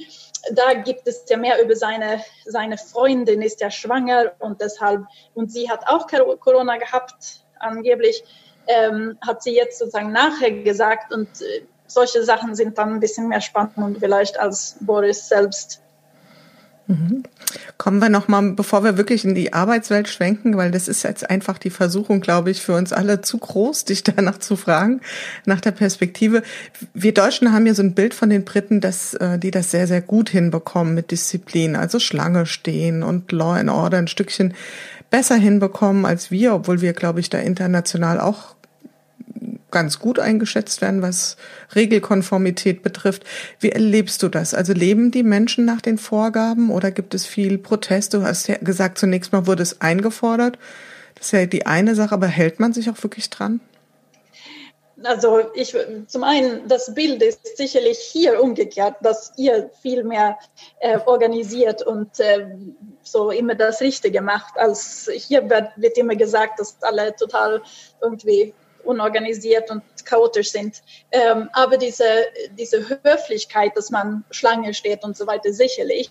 Da 0.51 0.73
gibt 0.73 1.07
es 1.07 1.23
ja 1.29 1.37
mehr 1.37 1.61
über 1.63 1.75
seine, 1.75 2.23
seine 2.45 2.77
Freundin 2.77 3.41
ist 3.41 3.61
ja 3.61 3.71
schwanger 3.71 4.33
und 4.39 4.61
deshalb, 4.61 5.03
und 5.33 5.51
sie 5.51 5.69
hat 5.69 5.87
auch 5.87 6.07
Corona 6.39 6.77
gehabt, 6.77 7.41
angeblich, 7.59 8.23
ähm, 8.67 9.17
hat 9.25 9.43
sie 9.43 9.55
jetzt 9.55 9.79
sozusagen 9.79 10.11
nachher 10.11 10.51
gesagt 10.51 11.13
und 11.13 11.29
äh, 11.41 11.65
solche 11.88 12.24
Sachen 12.24 12.56
sind 12.56 12.77
dann 12.77 12.94
ein 12.94 13.00
bisschen 13.00 13.27
mehr 13.27 13.42
spannend 13.42 13.98
vielleicht 14.00 14.39
als 14.39 14.77
Boris 14.80 15.30
selbst. 15.30 15.82
Mhm. 16.88 17.24
Kommen 17.77 18.00
wir 18.00 18.10
nochmal, 18.10 18.51
bevor 18.51 18.84
wir 18.84 18.96
wirklich 18.96 19.25
in 19.25 19.34
die 19.34 19.54
Arbeitswelt 19.54 20.08
schwenken, 20.08 20.56
weil 20.56 20.70
das 20.70 20.88
ist 20.88 21.04
jetzt 21.04 21.27
einfach 21.27 21.58
die 21.58 21.72
Versuchung, 21.72 22.22
glaube 22.22 22.51
ich, 22.51 22.62
für 22.62 22.75
uns 22.75 22.94
alle 22.94 23.22
zu 23.22 23.39
groß, 23.39 23.86
dich 23.86 24.04
danach 24.04 24.38
zu 24.38 24.56
fragen, 24.56 25.01
nach 25.46 25.62
der 25.62 25.72
Perspektive. 25.72 26.44
Wir 26.94 27.13
Deutschen 27.13 27.51
haben 27.54 27.65
ja 27.65 27.74
so 27.74 27.82
ein 27.82 27.96
Bild 27.96 28.13
von 28.13 28.30
den 28.30 28.46
Briten, 28.46 28.82
dass 28.82 29.15
äh, 29.15 29.39
die 29.39 29.51
das 29.51 29.72
sehr, 29.72 29.88
sehr 29.88 30.01
gut 30.01 30.30
hinbekommen 30.30 30.94
mit 30.94 31.10
Disziplin, 31.10 31.75
also 31.75 32.00
Schlange 32.00 32.46
stehen 32.46 33.01
und 33.01 33.32
Law 33.32 33.56
and 33.56 33.70
Order 33.70 33.98
ein 33.98 34.08
Stückchen 34.08 34.54
besser 35.10 35.36
hinbekommen 35.36 36.06
als 36.06 36.30
wir, 36.30 36.54
obwohl 36.54 36.82
wir, 36.82 36.94
glaube 36.94 37.20
ich, 37.20 37.30
da 37.30 37.39
international 37.39 38.20
auch 38.20 38.56
ganz 39.75 40.00
gut 40.00 40.20
eingeschätzt 40.20 40.82
werden, 40.82 41.01
was 41.01 41.36
Regelkonformität 41.75 42.82
betrifft. 42.82 43.25
Wie 43.60 43.74
erlebst 43.74 44.24
du 44.24 44.29
das? 44.29 44.53
Also 44.53 44.72
leben 44.72 45.12
die 45.12 45.22
Menschen 45.22 45.65
nach 45.65 45.82
den 45.82 45.98
Vorgaben 45.98 46.72
oder 46.72 46.91
gibt 46.91 47.13
es 47.13 47.25
viel 47.25 47.58
Protest? 47.58 48.13
Du 48.13 48.24
hast 48.24 48.48
ja 48.48 48.55
gesagt, 48.55 48.98
zunächst 48.98 49.34
mal 49.34 49.48
wurde 49.48 49.63
es 49.63 49.82
eingefordert. 49.82 50.58
Das 51.15 51.25
ist 51.25 51.32
ja 51.34 51.46
die 51.46 51.65
eine 51.65 51.94
Sache, 51.94 52.13
aber 52.15 52.27
hält 52.27 52.62
man 52.62 52.72
sich 52.72 52.89
auch 52.89 53.03
wirklich 53.03 53.29
dran? 53.29 53.60
also 55.03 55.41
ich 55.53 55.75
zum 56.08 56.24
einen, 56.24 56.70
das 56.70 56.94
Bild 56.96 57.22
ist 57.22 57.58
sicherlich 57.58 58.00
hier 58.00 58.41
umgekehrt, 58.41 58.96
dass 59.01 59.34
ihr 59.36 59.70
viel 59.82 60.05
mehr 60.05 60.39
äh, 60.79 61.00
organisiert 61.05 61.84
und 61.84 62.17
äh, 62.22 62.48
so 63.03 63.29
immer 63.29 63.55
das 63.55 63.82
Richtige 63.82 64.22
macht, 64.22 64.58
als 64.58 65.12
hier 65.13 65.50
wird, 65.50 65.67
wird 65.75 65.98
immer 65.98 66.15
gesagt, 66.15 66.62
dass 66.62 66.77
alle 66.82 67.13
total 67.13 67.62
irgendwie 68.01 68.53
unorganisiert 68.86 69.72
und 69.72 69.84
chaotisch 70.06 70.51
sind. 70.51 70.82
Ähm, 71.12 71.50
aber 71.54 71.77
diese, 71.77 72.06
diese 72.58 72.88
Höflichkeit, 73.04 73.75
dass 73.75 73.89
man 73.89 74.24
Schlange 74.32 74.74
steht 74.74 75.04
und 75.04 75.18
so 75.18 75.27
weiter, 75.27 75.51
sicherlich. 75.54 76.10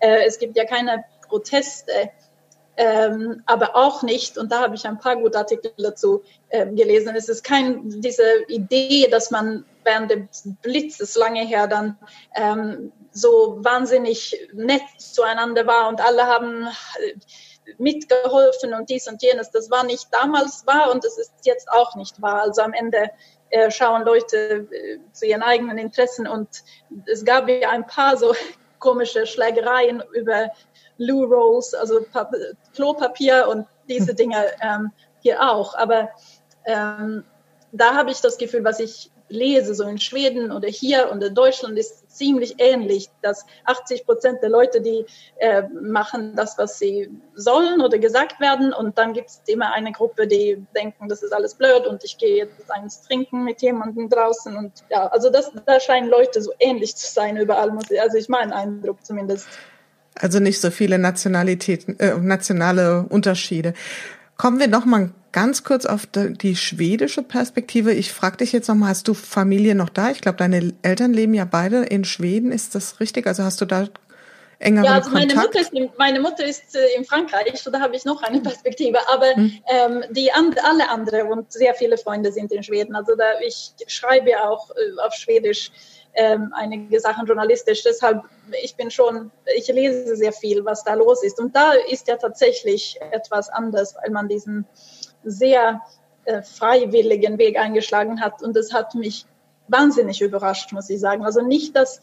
Äh, 0.00 0.24
es 0.26 0.38
gibt 0.38 0.56
ja 0.56 0.64
keine 0.64 1.04
Proteste 1.28 2.10
ähm, 2.76 3.42
aber 3.46 3.76
auch 3.76 4.02
nicht, 4.02 4.38
und 4.38 4.50
da 4.50 4.60
habe 4.60 4.74
ich 4.76 4.86
ein 4.86 4.98
paar 4.98 5.16
gute 5.16 5.38
Artikel 5.38 5.72
dazu 5.76 6.22
äh, 6.48 6.66
gelesen, 6.66 7.14
es 7.14 7.28
ist 7.28 7.44
kein, 7.44 8.00
diese 8.00 8.24
Idee, 8.48 9.08
dass 9.10 9.30
man 9.30 9.66
während 9.84 10.10
des 10.10 10.48
Blitzes 10.62 11.16
lange 11.16 11.44
her 11.44 11.66
dann 11.66 11.98
ähm, 12.34 12.90
so 13.12 13.58
wahnsinnig 13.60 14.48
nett 14.54 14.82
zueinander 14.96 15.66
war 15.66 15.88
und 15.88 16.00
alle 16.00 16.26
haben 16.26 16.66
äh, 16.98 17.12
mitgeholfen 17.78 18.74
und 18.74 18.90
dies 18.90 19.08
und 19.08 19.22
jenes. 19.22 19.50
Das 19.50 19.70
war 19.70 19.84
nicht 19.84 20.08
damals 20.10 20.66
wahr 20.66 20.90
und 20.90 21.04
es 21.04 21.18
ist 21.18 21.32
jetzt 21.44 21.70
auch 21.70 21.94
nicht 21.94 22.20
wahr. 22.20 22.42
Also 22.42 22.62
am 22.62 22.72
Ende 22.72 23.10
äh, 23.50 23.70
schauen 23.70 24.04
Leute 24.04 24.68
äh, 24.70 24.98
zu 25.12 25.26
ihren 25.26 25.42
eigenen 25.42 25.78
Interessen 25.78 26.26
und 26.26 26.48
es 27.06 27.24
gab 27.24 27.48
ja 27.48 27.70
ein 27.70 27.86
paar 27.86 28.16
so 28.16 28.34
komische 28.78 29.26
Schlägereien 29.26 30.02
über 30.12 30.50
Loo 30.98 31.24
Rolls, 31.24 31.74
also 31.74 32.00
Klopapier 32.74 33.48
und 33.48 33.66
diese 33.88 34.14
Dinge 34.14 34.46
ähm, 34.60 34.90
hier 35.20 35.40
auch. 35.40 35.74
Aber 35.74 36.10
ähm, 36.64 37.24
da 37.72 37.94
habe 37.94 38.10
ich 38.10 38.20
das 38.20 38.36
Gefühl, 38.36 38.64
was 38.64 38.80
ich 38.80 39.10
lese, 39.28 39.74
so 39.74 39.84
in 39.84 39.98
Schweden 39.98 40.52
oder 40.52 40.68
hier 40.68 41.10
und 41.10 41.22
in 41.24 41.34
Deutschland 41.34 41.78
ist 41.78 42.10
ziemlich 42.14 42.56
ähnlich, 42.58 43.08
dass 43.22 43.46
80 43.64 44.04
Prozent 44.04 44.42
der 44.42 44.50
Leute, 44.50 44.82
die 44.82 45.06
äh, 45.38 45.62
machen 45.80 46.36
das, 46.36 46.58
was 46.58 46.78
sie 46.78 47.10
sollen 47.34 47.80
oder 47.80 47.98
gesagt 47.98 48.40
werden 48.40 48.74
und 48.74 48.98
dann 48.98 49.14
gibt 49.14 49.30
es 49.30 49.40
immer 49.46 49.72
eine 49.72 49.92
Gruppe, 49.92 50.26
die 50.26 50.62
denken, 50.76 51.08
das 51.08 51.22
ist 51.22 51.32
alles 51.32 51.54
blöd 51.54 51.86
und 51.86 52.04
ich 52.04 52.18
gehe 52.18 52.36
jetzt 52.36 52.70
eins 52.70 53.00
trinken 53.00 53.42
mit 53.44 53.62
jemandem 53.62 54.10
draußen 54.10 54.54
und 54.54 54.72
ja, 54.90 55.06
also 55.06 55.30
das, 55.30 55.50
da 55.64 55.80
scheinen 55.80 56.10
Leute 56.10 56.42
so 56.42 56.52
ähnlich 56.58 56.94
zu 56.96 57.10
sein 57.10 57.38
überall, 57.38 57.70
also 58.00 58.18
ich 58.18 58.28
meinen 58.28 58.52
Eindruck 58.52 59.04
zumindest. 59.04 59.48
Also 60.14 60.40
nicht 60.40 60.60
so 60.60 60.70
viele 60.70 60.98
Nationalitäten, 60.98 61.98
äh, 61.98 62.18
nationale 62.18 63.06
Unterschiede. 63.08 63.72
Kommen 64.36 64.60
wir 64.60 64.68
noch 64.68 64.84
mal 64.84 65.14
ganz 65.32 65.64
kurz 65.64 65.86
auf 65.86 66.06
die 66.06 66.56
schwedische 66.56 67.22
Perspektive. 67.22 67.92
Ich 67.92 68.12
frage 68.12 68.38
dich 68.38 68.52
jetzt 68.52 68.68
noch 68.68 68.74
mal, 68.74 68.88
hast 68.88 69.08
du 69.08 69.14
Familie 69.14 69.74
noch 69.74 69.88
da? 69.88 70.10
Ich 70.10 70.20
glaube, 70.20 70.38
deine 70.38 70.74
Eltern 70.82 71.12
leben 71.12 71.34
ja 71.34 71.44
beide 71.44 71.84
in 71.84 72.04
Schweden. 72.04 72.52
Ist 72.52 72.74
das 72.74 73.00
richtig? 73.00 73.26
Also 73.26 73.42
hast 73.42 73.60
du 73.60 73.64
da 73.64 73.88
engeren 74.58 74.84
ja, 74.84 74.94
also 74.94 75.10
meine 75.10 75.34
Mutter, 75.34 75.60
ist, 75.60 75.72
meine 75.98 76.20
Mutter 76.20 76.44
ist 76.44 76.76
in 76.96 77.04
Frankreich, 77.04 77.60
so 77.60 77.70
da 77.70 77.80
habe 77.80 77.96
ich 77.96 78.04
noch 78.04 78.22
eine 78.22 78.40
Perspektive. 78.40 78.98
Aber 79.12 79.34
hm. 79.34 79.58
ähm, 79.68 80.04
die 80.10 80.32
and, 80.32 80.56
alle 80.64 80.88
anderen 80.88 81.28
und 81.28 81.52
sehr 81.52 81.74
viele 81.74 81.98
Freunde 81.98 82.30
sind 82.30 82.52
in 82.52 82.62
Schweden. 82.62 82.94
Also 82.94 83.16
da 83.16 83.40
ich 83.44 83.72
schreibe 83.88 84.42
auch 84.42 84.70
äh, 84.70 85.00
auf 85.04 85.14
Schwedisch 85.14 85.72
ähm, 86.14 86.52
einige 86.54 87.00
Sachen 87.00 87.26
journalistisch. 87.26 87.82
Deshalb, 87.82 88.22
ich 88.62 88.76
bin 88.76 88.90
schon, 88.90 89.30
ich 89.56 89.68
lese 89.68 90.14
sehr 90.16 90.32
viel, 90.32 90.64
was 90.64 90.84
da 90.84 90.94
los 90.94 91.22
ist. 91.22 91.40
Und 91.40 91.56
da 91.56 91.72
ist 91.90 92.06
ja 92.08 92.16
tatsächlich 92.16 92.98
etwas 93.10 93.48
anders, 93.48 93.96
weil 94.02 94.10
man 94.10 94.28
diesen 94.28 94.66
sehr 95.24 95.80
äh, 96.24 96.42
freiwilligen 96.42 97.38
Weg 97.38 97.58
eingeschlagen 97.58 98.20
hat. 98.20 98.42
Und 98.42 98.56
das 98.56 98.72
hat 98.72 98.94
mich 98.94 99.26
wahnsinnig 99.68 100.20
überrascht, 100.20 100.72
muss 100.72 100.90
ich 100.90 101.00
sagen. 101.00 101.24
Also 101.24 101.40
nicht, 101.40 101.74
dass 101.76 102.00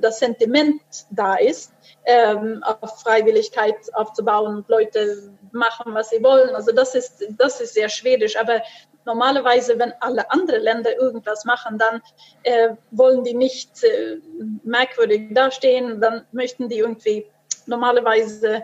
das 0.00 0.18
Sentiment 0.18 0.82
da 1.10 1.36
ist, 1.36 1.72
ähm, 2.04 2.62
auf 2.62 3.00
Freiwilligkeit 3.00 3.76
aufzubauen 3.94 4.56
und 4.56 4.68
Leute 4.68 5.32
machen, 5.52 5.94
was 5.94 6.10
sie 6.10 6.22
wollen. 6.22 6.54
Also 6.54 6.72
das 6.72 6.94
ist, 6.94 7.24
das 7.38 7.60
ist 7.60 7.74
sehr 7.74 7.88
schwedisch. 7.88 8.36
Aber 8.36 8.60
normalerweise, 9.04 9.78
wenn 9.78 9.92
alle 10.00 10.30
anderen 10.30 10.62
Länder 10.62 10.96
irgendwas 10.96 11.44
machen, 11.44 11.78
dann 11.78 12.02
äh, 12.42 12.76
wollen 12.90 13.24
die 13.24 13.34
nicht 13.34 13.82
äh, 13.82 14.18
merkwürdig 14.62 15.34
dastehen, 15.34 16.00
dann 16.00 16.26
möchten 16.32 16.68
die 16.68 16.78
irgendwie 16.78 17.26
normalerweise, 17.66 18.62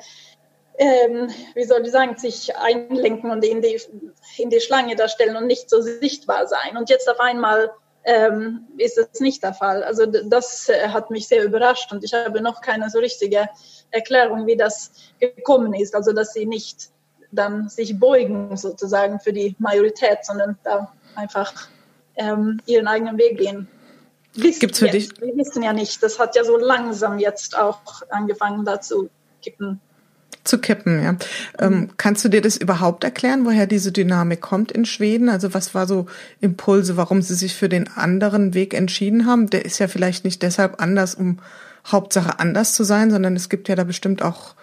ähm, 0.79 1.29
wie 1.55 1.65
soll 1.65 1.83
ich 1.85 1.91
sagen, 1.91 2.17
sich 2.17 2.57
einlenken 2.57 3.31
und 3.31 3.45
in 3.45 3.61
die, 3.61 3.81
in 4.39 4.51
die 4.51 4.61
Schlange 4.61 4.97
darstellen 4.97 5.37
und 5.37 5.47
nicht 5.47 5.69
so 5.69 5.81
sichtbar 5.81 6.47
sein. 6.47 6.77
Und 6.77 6.89
jetzt 6.89 7.11
auf 7.11 7.21
einmal 7.21 7.71
ähm, 8.05 8.67
ist 8.77 8.97
es 8.97 9.21
nicht 9.21 9.43
der 9.43 9.55
Fall. 9.55 9.83
Also 9.83 10.07
das 10.07 10.69
äh, 10.69 10.89
hat 10.89 11.11
mich 11.11 11.27
sehr 11.29 11.45
überrascht 11.45 11.93
und 11.93 12.05
ich 12.05 12.15
habe 12.15 12.41
noch 12.41 12.61
keine 12.61 12.89
so 12.91 13.01
richtige 13.01 13.49
Erklärung, 13.91 14.47
wie 14.47 14.57
das 14.57 14.93
gekommen 15.19 15.75
ist. 15.75 15.95
Also 15.95 16.13
dass 16.13 16.33
sie 16.33 16.47
nicht 16.47 16.91
dann 17.33 17.69
sich 17.69 17.99
beugen 17.99 18.57
sozusagen 18.57 19.21
für 19.21 19.33
die 19.33 19.55
Majorität, 19.59 20.25
sondern 20.25 20.59
da 20.63 20.93
einfach 21.17 21.53
ähm, 22.17 22.61
ihren 22.67 22.87
eigenen 22.87 23.19
Weg 23.19 23.39
gehen. 23.39 23.69
Gibt 24.35 24.73
es 24.73 24.79
für 24.79 24.89
dich? 24.89 25.11
Wir 25.21 25.37
wissen 25.37 25.63
ja 25.63 25.73
nicht. 25.73 26.03
Das 26.03 26.19
hat 26.19 26.37
ja 26.37 26.45
so 26.45 26.57
langsam 26.57 27.19
jetzt 27.19 27.59
auch 27.59 27.81
angefangen 28.11 28.65
da 28.65 28.81
zu 28.81 29.11
kippen. 29.43 29.81
Zu 30.49 30.59
kippen, 30.59 31.02
ja. 31.02 31.14
Ähm, 31.59 31.90
kannst 31.99 32.25
du 32.25 32.31
dir 32.31 32.40
das 32.40 32.57
überhaupt 32.57 33.05
erklären, 33.05 33.45
woher 33.45 33.67
diese 33.67 33.93
Dynamik 33.93 34.40
kommt 34.40 34.73
in 34.73 34.87
Schweden? 34.87 35.28
Also 35.28 35.52
was 35.52 35.75
war 35.75 35.87
so 35.87 36.07
Impulse, 36.40 36.97
warum 36.97 37.21
sie 37.21 37.35
sich 37.35 37.55
für 37.55 37.69
den 37.69 37.87
anderen 37.87 38.55
Weg 38.55 38.73
entschieden 38.73 39.26
haben? 39.26 39.50
Der 39.50 39.67
ist 39.67 39.78
ja 39.78 39.88
vielleicht 39.88 40.25
nicht 40.25 40.43
deshalb 40.43 40.81
anders, 40.81 41.14
um 41.14 41.38
Hauptsache 41.87 42.38
anders 42.38 42.73
zu 42.73 42.85
sein, 42.85 43.11
sondern 43.11 43.37
es 43.37 43.50
gibt 43.50 43.69
ja 43.69 43.76
da 43.76 43.85
bestimmt 43.85 44.23
auch 44.23 44.55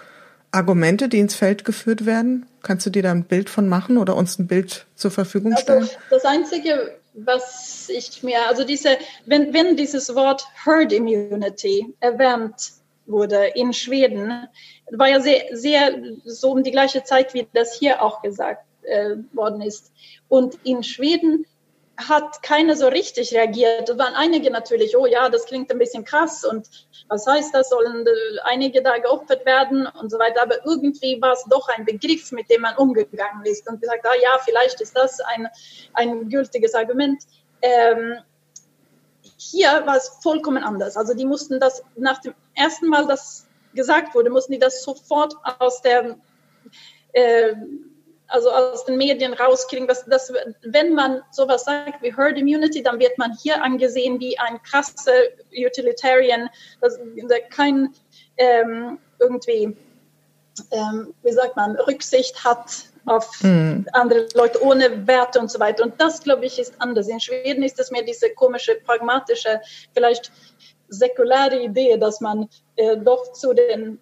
Argumente, 0.50 1.08
die 1.08 1.20
ins 1.20 1.36
Feld 1.36 1.66
geführt 1.66 2.08
werden? 2.08 2.48
Kannst 2.64 2.88
du 2.88 2.90
dir 2.90 3.04
da 3.04 3.12
ein 3.12 3.24
Bild 3.24 3.52
von 3.52 3.70
machen 3.70 4.00
oder 4.00 4.16
uns 4.16 4.40
ein 4.40 4.48
Bild 4.48 4.88
zur 4.96 5.12
Verfügung 5.12 5.54
also, 5.54 5.62
stellen? 5.62 5.84
Also 5.84 5.94
das 6.10 6.26
Einzige, 6.26 6.96
was 7.14 7.90
ich 7.90 8.24
mir, 8.24 8.48
also 8.48 8.64
diese, 8.64 8.98
wenn, 9.28 9.54
wenn 9.54 9.78
dieses 9.78 10.16
Wort 10.16 10.48
Herd 10.64 10.92
Immunity 10.92 11.94
erwähnt 12.00 12.74
wurde 13.06 13.48
in 13.56 13.74
Schweden, 13.74 14.48
war 14.92 15.10
ja 15.10 15.20
sehr, 15.20 15.46
sehr 15.52 15.96
so 16.26 16.52
um 16.52 16.64
die 16.64 16.72
gleiche 16.72 17.04
Zeit, 17.04 17.34
wie 17.34 17.48
das 17.54 17.78
hier 17.78 18.02
auch 18.02 18.22
gesagt 18.22 18.66
äh, 18.84 19.16
worden 19.34 19.62
ist. 19.62 19.92
Und 20.28 20.58
in 20.64 20.84
Schweden 20.84 21.46
hat 21.98 22.44
keiner 22.44 22.76
so 22.76 22.88
richtig 22.88 23.34
reagiert. 23.34 23.90
Es 23.90 23.98
waren 23.98 24.16
einige 24.16 24.52
natürlich, 24.52 24.98
oh 24.98 25.06
ja, 25.06 25.30
das 25.30 25.46
klingt 25.46 25.72
ein 25.72 25.80
bisschen 25.80 26.04
krass 26.04 26.44
und 26.44 26.68
was 27.08 27.26
heißt 27.26 27.54
das, 27.54 27.70
sollen 27.70 28.06
einige 28.44 28.82
da 28.82 28.98
geopfert 28.98 29.46
werden 29.46 29.88
und 29.88 30.12
so 30.12 30.20
weiter. 30.20 30.42
Aber 30.44 30.66
irgendwie 30.66 31.22
war 31.22 31.34
es 31.34 31.46
doch 31.50 31.68
ein 31.70 31.86
Begriff, 31.86 32.32
mit 32.32 32.50
dem 32.50 32.62
man 32.62 32.76
umgegangen 32.76 33.46
ist 33.46 33.70
und 33.70 33.82
gesagt, 33.82 34.06
ah 34.06 34.16
ja, 34.22 34.38
vielleicht 34.44 34.82
ist 34.82 34.98
das 34.98 35.20
ein, 35.22 35.48
ein 35.94 36.30
gültiges 36.30 36.74
Argument. 36.76 37.24
Ähm, 37.62 38.18
hier 39.52 39.86
war 39.86 39.98
es 39.98 40.10
vollkommen 40.22 40.64
anders. 40.64 40.98
Also 40.98 41.14
die 41.14 41.26
mussten 41.26 41.60
das 41.60 41.84
nach 41.96 42.20
dem 42.22 42.34
ersten 42.56 42.88
Mal, 42.88 43.08
das 43.08 43.48
gesagt 43.74 44.16
wurde, 44.16 44.30
mussten 44.30 44.54
die 44.54 44.60
das 44.60 44.84
sofort 44.84 45.36
aus 45.60 45.82
der 45.82 46.18
äh, 47.14 47.56
also 48.28 48.50
aus 48.50 48.86
den 48.86 48.98
Medien 48.98 49.34
rauskriegen, 49.34 49.88
dass, 49.88 50.04
dass 50.06 50.34
wenn 50.64 50.96
man 50.96 51.22
sowas 51.32 51.66
sagt 51.66 52.02
wie 52.02 52.16
Herd 52.16 52.40
Immunity, 52.40 52.82
dann 52.82 53.00
wird 53.00 53.18
man 53.20 53.38
hier 53.38 53.64
angesehen 53.64 54.20
wie 54.20 54.38
ein 54.40 54.62
krasser 54.64 55.12
Utilitarian, 55.56 56.50
das, 56.82 57.00
der 57.16 57.42
kein 57.50 57.94
ähm, 58.38 58.98
irgendwie, 59.20 59.78
ähm, 60.72 61.14
wie 61.22 61.32
sagt 61.32 61.56
man, 61.56 61.76
Rücksicht 61.76 62.44
hat 62.44 62.86
auf 63.06 63.44
mhm. 63.44 63.86
andere 63.94 64.28
Leute 64.34 64.62
ohne 64.64 65.08
Werte 65.08 65.40
und 65.40 65.52
so 65.52 65.60
weiter. 65.60 65.84
Und 65.84 66.00
das, 66.00 66.24
glaube 66.24 66.46
ich, 66.46 66.60
ist 66.60 66.76
anders. 66.80 67.08
In 67.08 67.20
Schweden 67.20 67.64
ist 67.64 67.80
es 67.80 67.92
mehr 67.92 68.04
diese 68.04 68.30
komische, 68.32 68.76
pragmatische, 68.76 69.62
vielleicht 69.94 70.32
säkulare 70.88 71.62
Idee, 71.62 71.98
dass 71.98 72.22
man 72.22 72.48
äh, 72.76 72.98
doch 72.98 73.32
zu 73.34 73.54
den 73.54 74.00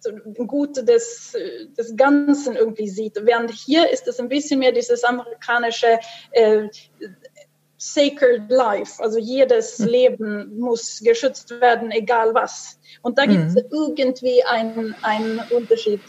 so 0.00 0.10
ein 0.10 0.46
Gute 0.46 0.82
des, 0.82 1.36
des 1.76 1.94
Ganzen 1.94 2.56
irgendwie 2.56 2.88
sieht. 2.88 3.18
Während 3.22 3.50
hier 3.50 3.90
ist 3.90 4.08
es 4.08 4.18
ein 4.18 4.28
bisschen 4.28 4.58
mehr 4.60 4.72
dieses 4.72 5.04
amerikanische 5.04 5.98
äh, 6.32 6.68
Sacred 7.76 8.50
Life, 8.50 9.02
also 9.02 9.18
jedes 9.18 9.78
hm. 9.78 9.86
Leben 9.86 10.58
muss 10.58 11.00
geschützt 11.00 11.50
werden, 11.62 11.90
egal 11.90 12.34
was. 12.34 12.78
Und 13.00 13.16
da 13.18 13.24
gibt 13.24 13.46
es 13.46 13.54
mhm. 13.54 13.94
irgendwie 13.96 14.44
einen, 14.44 14.94
einen 15.02 15.40
Unterschied 15.50 16.02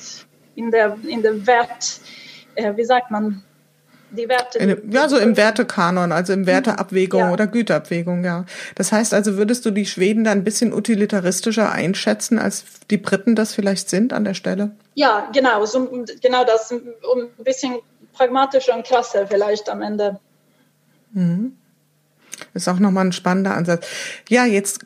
in 0.55 0.69
der, 0.69 0.97
in 1.07 1.21
der 1.21 1.47
Wert, 1.47 2.01
äh, 2.55 2.75
wie 2.75 2.85
sagt 2.85 3.11
man, 3.11 3.43
die 4.11 4.27
Werte. 4.27 4.59
In, 4.59 4.91
ja, 4.91 5.07
so 5.07 5.17
im 5.17 5.37
Wertekanon, 5.37 6.11
also 6.11 6.33
im 6.33 6.45
Werteabwägung 6.45 7.21
ja. 7.21 7.31
oder 7.31 7.47
Güterabwägung, 7.47 8.23
ja. 8.23 8.45
Das 8.75 8.91
heißt 8.91 9.13
also, 9.13 9.37
würdest 9.37 9.65
du 9.65 9.71
die 9.71 9.85
Schweden 9.85 10.23
da 10.23 10.31
ein 10.31 10.43
bisschen 10.43 10.73
utilitaristischer 10.73 11.71
einschätzen, 11.71 12.37
als 12.37 12.65
die 12.89 12.97
Briten 12.97 13.35
das 13.35 13.53
vielleicht 13.53 13.89
sind 13.89 14.13
an 14.13 14.25
der 14.25 14.33
Stelle? 14.33 14.71
Ja, 14.95 15.29
genau, 15.33 15.65
so, 15.65 15.89
genau 16.21 16.43
das, 16.43 16.71
um 16.71 17.21
ein 17.21 17.43
bisschen 17.43 17.75
pragmatischer 18.13 18.75
und 18.75 18.85
krasser 18.85 19.27
vielleicht 19.27 19.69
am 19.69 19.81
Ende. 19.81 20.19
Mhm. 21.13 21.53
ist 22.53 22.67
auch 22.69 22.79
nochmal 22.79 23.05
ein 23.05 23.11
spannender 23.11 23.55
Ansatz. 23.55 23.87
Ja, 24.29 24.45
jetzt 24.45 24.85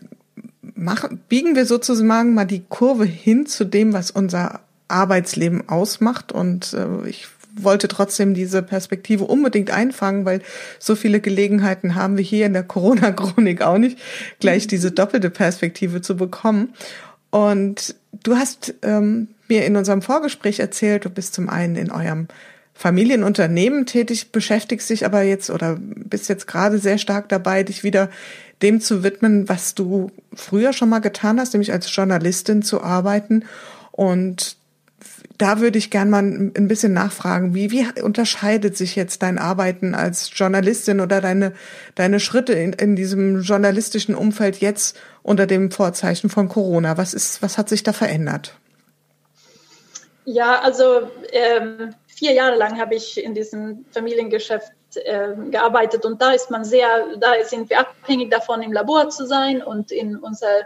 machen, 0.61 1.23
biegen 1.29 1.55
wir 1.55 1.65
sozusagen 1.65 2.33
mal 2.33 2.45
die 2.45 2.63
Kurve 2.67 3.05
hin 3.05 3.45
zu 3.45 3.63
dem, 3.63 3.93
was 3.93 4.11
unser 4.11 4.61
Arbeitsleben 4.87 5.69
ausmacht. 5.69 6.31
Und 6.31 6.73
äh, 6.73 7.07
ich 7.07 7.27
wollte 7.61 7.87
trotzdem 7.87 8.33
diese 8.33 8.61
Perspektive 8.61 9.25
unbedingt 9.25 9.71
einfangen, 9.71 10.25
weil 10.25 10.41
so 10.79 10.95
viele 10.95 11.19
Gelegenheiten 11.19 11.95
haben 11.95 12.17
wir 12.17 12.23
hier 12.23 12.45
in 12.45 12.53
der 12.53 12.63
Corona-Chronik 12.63 13.61
auch 13.61 13.77
nicht, 13.77 13.97
gleich 14.39 14.67
diese 14.67 14.91
doppelte 14.91 15.29
Perspektive 15.29 16.01
zu 16.01 16.15
bekommen. 16.17 16.73
Und 17.29 17.95
du 18.23 18.35
hast 18.35 18.73
ähm, 18.81 19.29
mir 19.47 19.65
in 19.65 19.75
unserem 19.75 20.01
Vorgespräch 20.01 20.59
erzählt, 20.59 21.05
du 21.05 21.09
bist 21.09 21.33
zum 21.33 21.49
einen 21.49 21.75
in 21.75 21.91
eurem 21.91 22.27
Familienunternehmen 22.73 23.85
tätig, 23.85 24.31
beschäftigst 24.31 24.89
dich 24.89 25.05
aber 25.05 25.21
jetzt 25.21 25.49
oder 25.49 25.77
bist 25.79 26.27
jetzt 26.27 26.45
gerade 26.45 26.77
sehr 26.77 26.97
stark 26.97 27.29
dabei, 27.29 27.63
dich 27.63 27.83
wieder 27.83 28.09
dem 28.61 28.81
zu 28.81 29.03
widmen, 29.03 29.47
was 29.47 29.75
du 29.75 30.11
früher 30.33 30.73
schon 30.73 30.89
mal 30.89 30.99
getan 30.99 31.39
hast, 31.39 31.53
nämlich 31.53 31.71
als 31.71 31.93
Journalistin 31.93 32.61
zu 32.61 32.81
arbeiten. 32.81 33.45
Und 33.91 34.54
da 35.37 35.59
würde 35.59 35.77
ich 35.77 35.91
gern 35.91 36.09
mal 36.09 36.19
ein 36.23 36.67
bisschen 36.67 36.93
nachfragen, 36.93 37.53
wie, 37.53 37.71
wie 37.71 38.01
unterscheidet 38.01 38.77
sich 38.77 38.95
jetzt 38.95 39.21
dein 39.21 39.37
Arbeiten 39.37 39.93
als 39.93 40.31
Journalistin 40.33 41.01
oder 41.01 41.21
deine, 41.21 41.53
deine 41.95 42.19
Schritte 42.19 42.53
in, 42.53 42.73
in 42.73 42.95
diesem 42.95 43.41
journalistischen 43.41 44.15
Umfeld 44.15 44.57
jetzt 44.57 44.97
unter 45.23 45.45
dem 45.45 45.71
Vorzeichen 45.71 46.29
von 46.29 46.47
Corona? 46.47 46.97
Was 46.97 47.13
ist, 47.13 47.41
was 47.41 47.57
hat 47.57 47.69
sich 47.69 47.83
da 47.83 47.93
verändert? 47.93 48.55
Ja, 50.25 50.59
also 50.61 51.11
ähm, 51.31 51.93
vier 52.07 52.33
Jahre 52.33 52.55
lang 52.55 52.79
habe 52.79 52.95
ich 52.95 53.23
in 53.23 53.33
diesem 53.33 53.85
Familiengeschäft 53.91 54.71
äh, 54.95 55.35
gearbeitet 55.51 56.05
und 56.05 56.21
da 56.21 56.31
ist 56.31 56.49
man 56.49 56.63
sehr, 56.63 56.87
da 57.19 57.33
sind 57.43 57.69
wir 57.69 57.79
abhängig 57.79 58.31
davon, 58.31 58.61
im 58.61 58.71
Labor 58.71 59.09
zu 59.09 59.25
sein 59.27 59.61
und 59.61 59.91
in 59.91 60.15
unserer 60.15 60.65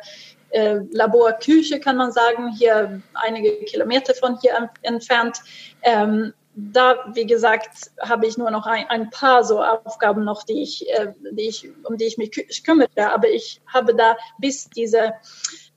äh, 0.51 0.79
Laborküche 0.91 1.79
kann 1.79 1.97
man 1.97 2.11
sagen, 2.11 2.49
hier 2.49 3.01
einige 3.13 3.65
Kilometer 3.65 4.13
von 4.13 4.37
hier 4.41 4.69
entfernt. 4.81 5.39
Ähm, 5.83 6.33
da, 6.55 6.97
wie 7.13 7.25
gesagt, 7.25 7.91
habe 8.01 8.27
ich 8.27 8.37
nur 8.37 8.51
noch 8.51 8.65
ein, 8.65 8.85
ein 8.89 9.09
paar 9.09 9.43
so 9.43 9.63
Aufgaben 9.63 10.25
noch, 10.25 10.43
die 10.43 10.61
ich, 10.61 10.89
äh, 10.89 11.13
die 11.31 11.47
ich, 11.47 11.69
um 11.83 11.97
die 11.97 12.05
ich 12.05 12.17
mich 12.17 12.63
kümmere. 12.63 13.13
Aber 13.13 13.29
ich 13.29 13.61
habe 13.67 13.95
da 13.95 14.17
bis 14.39 14.69
dieser 14.69 15.13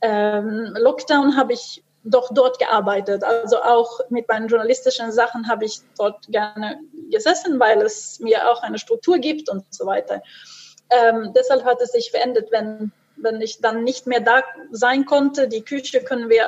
ähm, 0.01 0.75
Lockdown 0.77 1.37
habe 1.37 1.53
ich 1.53 1.85
doch 2.05 2.31
dort 2.33 2.59
gearbeitet. 2.59 3.23
Also 3.23 3.63
auch 3.63 4.01
mit 4.09 4.29
meinen 4.29 4.49
journalistischen 4.49 5.13
Sachen 5.13 5.49
habe 5.49 5.65
ich 5.65 5.81
dort 5.97 6.27
gerne 6.29 6.81
gesessen, 7.11 7.61
weil 7.61 7.81
es 7.83 8.19
mir 8.19 8.51
auch 8.51 8.63
eine 8.63 8.79
Struktur 8.79 9.19
gibt 9.19 9.49
und 9.49 9.65
so 9.73 9.87
weiter. 9.87 10.23
Ähm, 10.91 11.33
deshalb 11.35 11.65
hat 11.65 11.81
es 11.81 11.93
sich 11.93 12.11
verändert, 12.11 12.51
wenn, 12.51 12.93
wenn 13.23 13.41
ich 13.41 13.61
dann 13.61 13.85
nicht 13.85 14.07
mehr 14.07 14.21
da 14.21 14.43
sein 14.71 15.05
konnte. 15.05 15.49
Die 15.49 15.63
Küche 15.63 16.03
können 16.03 16.29
wir 16.29 16.47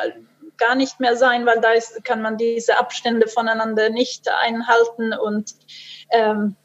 gar 0.56 0.74
nicht 0.74 1.00
mehr 1.00 1.16
sein, 1.16 1.46
weil 1.46 1.60
da 1.60 1.72
ist, 1.72 2.04
kann 2.04 2.22
man 2.22 2.36
diese 2.36 2.78
Abstände 2.78 3.26
voneinander 3.26 3.90
nicht 3.90 4.28
einhalten 4.28 5.12
und 5.12 5.54
ähm, 6.10 6.56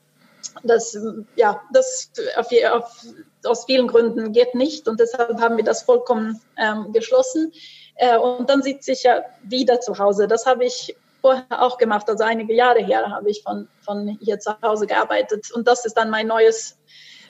das, 0.64 0.98
ja, 1.36 1.62
das 1.74 2.12
auf, 2.36 2.48
auf, 2.72 3.06
aus 3.46 3.66
vielen 3.66 3.88
Gründen 3.88 4.32
geht 4.32 4.56
nicht 4.56 4.88
und 4.88 5.00
deshalb 5.00 5.40
haben 5.40 5.58
wir 5.58 5.64
das 5.64 5.84
vollkommen 5.84 6.42
ähm, 6.58 6.92
geschlossen. 6.92 7.52
Äh, 7.96 8.18
und 8.18 8.50
dann 8.50 8.62
sitze 8.62 8.92
ich 8.94 9.04
ja 9.04 9.24
wieder 9.44 9.80
zu 9.80 9.98
Hause. 9.98 10.28
Das 10.28 10.46
habe 10.46 10.66
ich 10.66 10.96
vorher 11.22 11.62
auch 11.62 11.78
gemacht, 11.78 12.10
also 12.10 12.24
einige 12.24 12.54
Jahre 12.54 12.80
her 12.80 13.10
habe 13.10 13.30
ich 13.30 13.44
von, 13.44 13.68
von 13.82 14.18
hier 14.22 14.40
zu 14.40 14.60
Hause 14.62 14.88
gearbeitet. 14.88 15.52
Und 15.52 15.68
das 15.68 15.86
ist 15.86 15.96
dann 15.96 16.10
mein 16.10 16.28
neues 16.28 16.78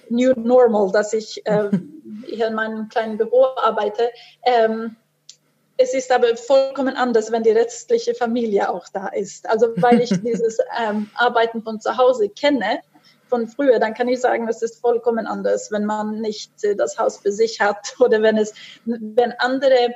New 0.10 0.34
Normal, 0.34 0.92
dass 0.92 1.14
ich 1.14 1.42
äh, 1.46 1.70
hier 2.26 2.48
in 2.48 2.56
meinem 2.56 2.90
kleinen 2.90 3.18
Büro 3.18 3.46
arbeite. 3.56 4.10
Ähm, 4.44 4.96
es 5.78 5.94
ist 5.94 6.12
aber 6.12 6.36
vollkommen 6.36 6.96
anders, 6.96 7.32
wenn 7.32 7.44
die 7.44 7.52
restliche 7.52 8.14
Familie 8.14 8.70
auch 8.70 8.88
da 8.90 9.08
ist. 9.08 9.50
Also 9.50 9.68
weil 9.78 10.02
ich 10.02 10.10
dieses 10.24 10.60
ähm, 10.78 11.10
Arbeiten 11.16 11.64
von 11.64 11.80
zu 11.80 11.96
Hause 11.98 12.30
kenne, 12.30 12.82
von 13.30 13.48
früher, 13.48 13.80
dann 13.80 13.94
kann 13.94 14.08
ich 14.08 14.20
sagen, 14.20 14.48
es 14.48 14.62
ist 14.62 14.82
vollkommen 14.82 15.28
anders, 15.28 15.72
wenn 15.72 15.86
man 15.86 16.20
nicht 16.20 16.52
äh, 16.64 16.76
das 16.76 16.98
Haus 16.98 17.20
für 17.20 17.32
sich 17.32 17.62
hat 17.62 17.96
oder 18.00 18.22
wenn 18.22 18.38
es, 18.38 18.54
wenn 18.86 19.34
andere 19.38 19.94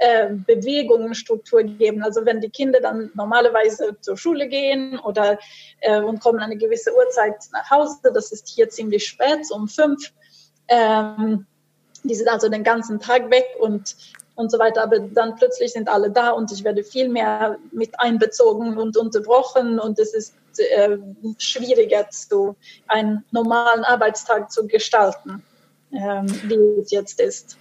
äh, 0.00 0.30
Bewegungen 0.30 1.14
Struktur 1.14 1.62
geben. 1.62 2.02
Also 2.02 2.24
wenn 2.24 2.40
die 2.40 2.50
Kinder 2.50 2.80
dann 2.80 3.10
normalerweise 3.14 3.96
zur 4.00 4.16
Schule 4.16 4.48
gehen 4.48 4.98
oder 4.98 5.38
äh, 5.80 6.00
und 6.00 6.20
kommen 6.20 6.40
eine 6.40 6.56
gewisse 6.56 6.94
Uhrzeit 6.96 7.36
nach 7.52 7.70
Hause, 7.70 8.10
das 8.12 8.32
ist 8.32 8.48
hier 8.48 8.68
ziemlich 8.68 9.06
spät, 9.06 9.46
so 9.46 9.54
um 9.54 9.68
fünf. 9.68 10.12
Ähm, 10.68 11.46
die 12.02 12.14
sind 12.14 12.28
also 12.28 12.48
den 12.48 12.64
ganzen 12.64 12.98
Tag 12.98 13.30
weg 13.30 13.44
und 13.60 13.94
und 14.40 14.50
so 14.50 14.58
weiter. 14.58 14.82
Aber 14.82 14.98
dann 14.98 15.36
plötzlich 15.36 15.72
sind 15.72 15.88
alle 15.88 16.10
da 16.10 16.30
und 16.30 16.50
ich 16.50 16.64
werde 16.64 16.82
viel 16.82 17.08
mehr 17.08 17.58
mit 17.70 18.00
einbezogen 18.00 18.78
und 18.78 18.96
unterbrochen 18.96 19.78
und 19.78 19.98
es 19.98 20.14
ist 20.14 20.34
äh, 20.58 20.96
schwieriger, 21.38 22.08
zu 22.08 22.56
einen 22.88 23.24
normalen 23.30 23.84
Arbeitstag 23.84 24.50
zu 24.50 24.66
gestalten, 24.66 25.42
ähm, 25.92 26.26
wie 26.44 26.80
es 26.80 26.90
jetzt 26.90 27.20
ist. 27.20 27.58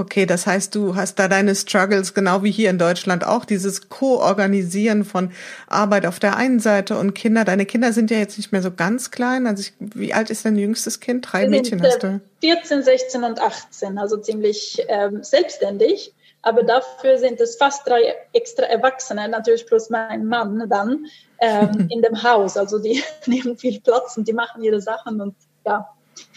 Okay, 0.00 0.24
das 0.24 0.46
heißt, 0.46 0.74
du 0.74 0.96
hast 0.96 1.18
da 1.18 1.28
deine 1.28 1.54
Struggles, 1.54 2.14
genau 2.14 2.42
wie 2.42 2.50
hier 2.50 2.70
in 2.70 2.78
Deutschland 2.78 3.22
auch, 3.22 3.44
dieses 3.44 3.90
Co-Organisieren 3.90 5.04
von 5.04 5.30
Arbeit 5.68 6.06
auf 6.06 6.18
der 6.18 6.36
einen 6.36 6.58
Seite 6.58 6.96
und 6.96 7.12
Kinder. 7.12 7.44
Deine 7.44 7.66
Kinder 7.66 7.92
sind 7.92 8.10
ja 8.10 8.16
jetzt 8.16 8.38
nicht 8.38 8.50
mehr 8.50 8.62
so 8.62 8.70
ganz 8.70 9.10
klein. 9.10 9.46
Also 9.46 9.60
ich, 9.60 9.74
wie 9.78 10.14
alt 10.14 10.30
ist 10.30 10.46
dein 10.46 10.56
jüngstes 10.56 11.00
Kind? 11.00 11.30
Drei 11.30 11.42
Wir 11.42 11.50
Mädchen 11.50 11.82
hast 11.82 12.02
du? 12.02 12.18
14, 12.40 12.82
16 12.82 13.24
und 13.24 13.42
18, 13.42 13.98
also 13.98 14.16
ziemlich 14.16 14.82
ähm, 14.88 15.22
selbstständig. 15.22 16.14
Aber 16.40 16.62
dafür 16.62 17.18
sind 17.18 17.38
es 17.38 17.56
fast 17.56 17.86
drei 17.86 18.14
extra 18.32 18.64
Erwachsene, 18.64 19.28
natürlich 19.28 19.66
plus 19.66 19.90
mein 19.90 20.24
Mann 20.24 20.66
dann, 20.70 21.04
ähm, 21.40 21.88
in 21.90 22.00
dem 22.00 22.22
Haus. 22.22 22.56
Also 22.56 22.78
die 22.78 23.02
nehmen 23.26 23.58
viel 23.58 23.82
Platz 23.82 24.16
und 24.16 24.26
die 24.26 24.32
machen 24.32 24.62
ihre 24.62 24.80
Sachen 24.80 25.20
und 25.20 25.34
ja, 25.66 25.90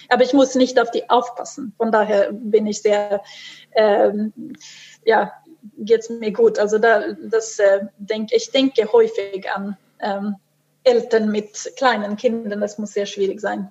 aber 0.10 0.24
ich 0.24 0.34
muss 0.34 0.56
nicht 0.56 0.80
auf 0.80 0.92
die 0.92 1.10
aufpassen. 1.10 1.74
Von 1.78 1.92
daher 1.92 2.32
bin 2.32 2.68
ich 2.68 2.82
sehr, 2.82 3.22
ähm, 3.76 4.34
ja, 5.06 5.34
geht's 5.78 6.10
mir 6.10 6.32
gut. 6.32 6.60
Also 6.60 6.78
da, 6.78 7.14
das 7.14 7.60
äh, 7.60 7.82
denke 7.98 8.36
ich 8.36 8.52
denke 8.52 8.92
häufig 8.92 9.50
an 9.50 9.78
ähm, 10.00 10.36
Eltern 10.84 11.32
mit 11.32 11.72
kleinen 11.78 12.18
Kindern. 12.18 12.62
Das 12.62 12.78
muss 12.78 12.94
sehr 12.94 13.06
schwierig 13.06 13.40
sein. 13.40 13.70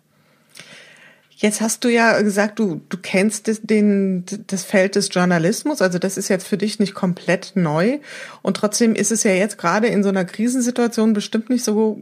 Jetzt 1.42 1.60
hast 1.60 1.82
du 1.82 1.88
ja 1.88 2.22
gesagt, 2.22 2.60
du, 2.60 2.80
du 2.88 2.96
kennst 2.96 3.48
das, 3.48 3.60
den, 3.62 4.24
das 4.46 4.62
Feld 4.62 4.94
des 4.94 5.08
Journalismus, 5.10 5.82
also 5.82 5.98
das 5.98 6.16
ist 6.16 6.28
jetzt 6.28 6.46
für 6.46 6.56
dich 6.56 6.78
nicht 6.78 6.94
komplett 6.94 7.52
neu. 7.56 7.98
Und 8.42 8.56
trotzdem 8.56 8.94
ist 8.94 9.10
es 9.10 9.24
ja 9.24 9.32
jetzt 9.32 9.58
gerade 9.58 9.88
in 9.88 10.04
so 10.04 10.10
einer 10.10 10.24
Krisensituation 10.24 11.14
bestimmt 11.14 11.50
nicht 11.50 11.64
so 11.64 11.98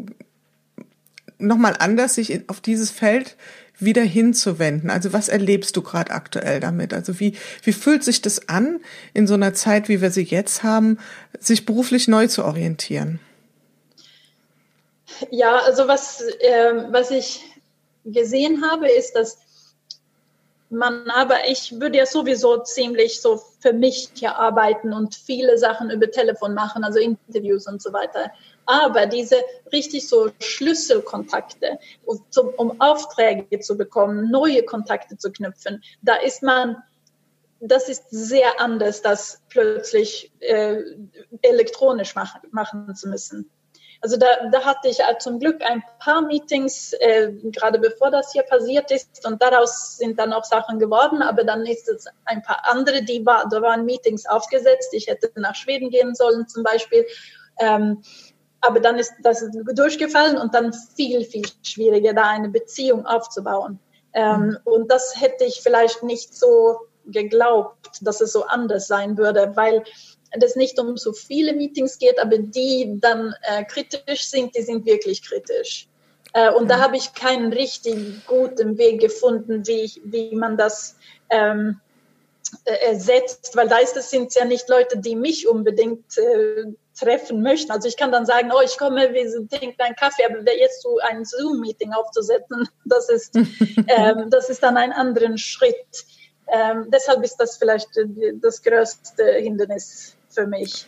nochmal 1.38 1.74
anders, 1.78 2.16
sich 2.16 2.50
auf 2.50 2.60
dieses 2.60 2.90
Feld 2.90 3.38
wieder 3.84 4.02
hinzuwenden? 4.02 4.90
Also 4.90 5.12
was 5.12 5.28
erlebst 5.28 5.76
du 5.76 5.82
gerade 5.82 6.10
aktuell 6.10 6.60
damit? 6.60 6.92
Also 6.94 7.18
wie, 7.20 7.36
wie 7.62 7.72
fühlt 7.72 8.04
sich 8.04 8.22
das 8.22 8.48
an, 8.48 8.80
in 9.14 9.26
so 9.26 9.34
einer 9.34 9.54
Zeit, 9.54 9.88
wie 9.88 10.00
wir 10.00 10.10
sie 10.10 10.22
jetzt 10.22 10.62
haben, 10.62 10.98
sich 11.38 11.66
beruflich 11.66 12.08
neu 12.08 12.26
zu 12.26 12.44
orientieren? 12.44 13.20
Ja, 15.30 15.58
also 15.58 15.88
was, 15.88 16.22
äh, 16.40 16.72
was 16.90 17.10
ich 17.10 17.42
gesehen 18.04 18.62
habe, 18.64 18.88
ist, 18.88 19.12
dass 19.12 19.38
man 20.70 21.10
aber, 21.10 21.48
ich 21.48 21.80
würde 21.80 21.98
ja 21.98 22.06
sowieso 22.06 22.58
ziemlich 22.58 23.20
so 23.20 23.42
für 23.58 23.72
mich 23.72 24.10
hier 24.14 24.36
arbeiten 24.36 24.92
und 24.92 25.14
viele 25.14 25.58
Sachen 25.58 25.90
über 25.90 26.10
Telefon 26.10 26.54
machen, 26.54 26.84
also 26.84 27.00
Interviews 27.00 27.66
und 27.66 27.82
so 27.82 27.92
weiter. 27.92 28.30
Aber 28.70 29.06
diese 29.06 29.36
richtig 29.72 30.06
so 30.08 30.30
Schlüsselkontakte, 30.38 31.80
um 32.56 32.80
Aufträge 32.80 33.58
zu 33.58 33.76
bekommen, 33.76 34.30
neue 34.30 34.62
Kontakte 34.62 35.16
zu 35.16 35.32
knüpfen, 35.32 35.82
da 36.02 36.14
ist 36.14 36.44
man, 36.44 36.76
das 37.58 37.88
ist 37.88 38.04
sehr 38.10 38.60
anders, 38.60 39.02
das 39.02 39.42
plötzlich 39.48 40.32
äh, 40.38 40.82
elektronisch 41.42 42.14
machen, 42.14 42.42
machen 42.52 42.94
zu 42.94 43.08
müssen. 43.08 43.50
Also 44.02 44.16
da, 44.16 44.26
da 44.52 44.64
hatte 44.64 44.88
ich 44.88 45.00
zum 45.18 45.40
Glück 45.40 45.60
ein 45.62 45.82
paar 45.98 46.22
Meetings, 46.22 46.92
äh, 47.00 47.32
gerade 47.50 47.80
bevor 47.80 48.12
das 48.12 48.32
hier 48.32 48.44
passiert 48.44 48.92
ist, 48.92 49.26
und 49.26 49.42
daraus 49.42 49.98
sind 49.98 50.16
dann 50.16 50.32
auch 50.32 50.44
Sachen 50.44 50.78
geworden, 50.78 51.22
aber 51.22 51.42
dann 51.42 51.66
ist 51.66 51.88
es 51.88 52.06
ein 52.24 52.40
paar 52.42 52.62
andere, 52.70 53.02
die 53.02 53.26
war, 53.26 53.48
da 53.50 53.60
waren 53.60 53.84
Meetings 53.84 54.26
aufgesetzt. 54.26 54.94
Ich 54.94 55.08
hätte 55.08 55.32
nach 55.34 55.56
Schweden 55.56 55.90
gehen 55.90 56.14
sollen 56.14 56.46
zum 56.46 56.62
Beispiel. 56.62 57.04
Ähm, 57.58 58.02
aber 58.60 58.80
dann 58.80 58.98
ist 58.98 59.12
das 59.22 59.44
durchgefallen 59.74 60.36
und 60.36 60.54
dann 60.54 60.72
viel, 60.72 61.24
viel 61.24 61.46
schwieriger, 61.62 62.12
da 62.12 62.28
eine 62.28 62.48
Beziehung 62.48 63.06
aufzubauen. 63.06 63.78
Ähm, 64.12 64.40
mhm. 64.40 64.58
Und 64.64 64.90
das 64.90 65.20
hätte 65.20 65.44
ich 65.44 65.60
vielleicht 65.62 66.02
nicht 66.02 66.34
so 66.34 66.80
geglaubt, 67.06 67.98
dass 68.02 68.20
es 68.20 68.32
so 68.32 68.44
anders 68.44 68.86
sein 68.86 69.16
würde, 69.16 69.52
weil 69.54 69.84
das 70.38 70.56
nicht 70.56 70.78
um 70.78 70.96
so 70.96 71.12
viele 71.12 71.52
Meetings 71.52 71.98
geht, 71.98 72.20
aber 72.20 72.38
die 72.38 72.98
dann 73.00 73.34
äh, 73.42 73.64
kritisch 73.64 74.26
sind, 74.26 74.54
die 74.54 74.62
sind 74.62 74.86
wirklich 74.86 75.22
kritisch. 75.22 75.88
Äh, 76.32 76.52
und 76.52 76.68
da 76.68 76.78
habe 76.78 76.96
ich 76.96 77.14
keinen 77.14 77.52
richtig 77.52 78.26
guten 78.26 78.78
Weg 78.78 79.00
gefunden, 79.00 79.66
wie, 79.66 79.80
ich, 79.80 80.00
wie 80.04 80.34
man 80.36 80.56
das 80.56 80.96
ähm, 81.30 81.80
äh, 82.64 82.90
ersetzt, 82.90 83.56
weil 83.56 83.68
da 83.68 83.78
ist 83.78 83.96
es 83.96 84.10
sind 84.10 84.34
ja 84.34 84.44
nicht 84.44 84.68
Leute, 84.68 84.98
die 84.98 85.16
mich 85.16 85.48
unbedingt 85.48 86.16
äh, 86.18 86.66
treffen 87.00 87.42
möchten. 87.42 87.72
Also 87.72 87.88
ich 87.88 87.96
kann 87.96 88.12
dann 88.12 88.26
sagen, 88.26 88.50
oh, 88.54 88.60
ich 88.64 88.76
komme, 88.78 89.12
wir 89.12 89.48
trinken 89.48 89.80
einen 89.80 89.96
Kaffee, 89.96 90.24
aber 90.24 90.38
jetzt 90.56 90.82
so 90.82 90.98
ein 90.98 91.24
Zoom-Meeting 91.24 91.92
aufzusetzen, 91.92 92.68
das 92.84 93.08
ist, 93.08 93.34
ähm, 93.88 94.30
das 94.30 94.50
ist 94.50 94.62
dann 94.62 94.76
ein 94.76 94.92
anderer 94.92 95.36
Schritt. 95.38 96.04
Ähm, 96.52 96.86
deshalb 96.88 97.22
ist 97.22 97.36
das 97.36 97.56
vielleicht 97.56 97.96
äh, 97.96 98.32
das 98.34 98.62
größte 98.62 99.24
Hindernis 99.34 100.16
für 100.28 100.46
mich. 100.46 100.86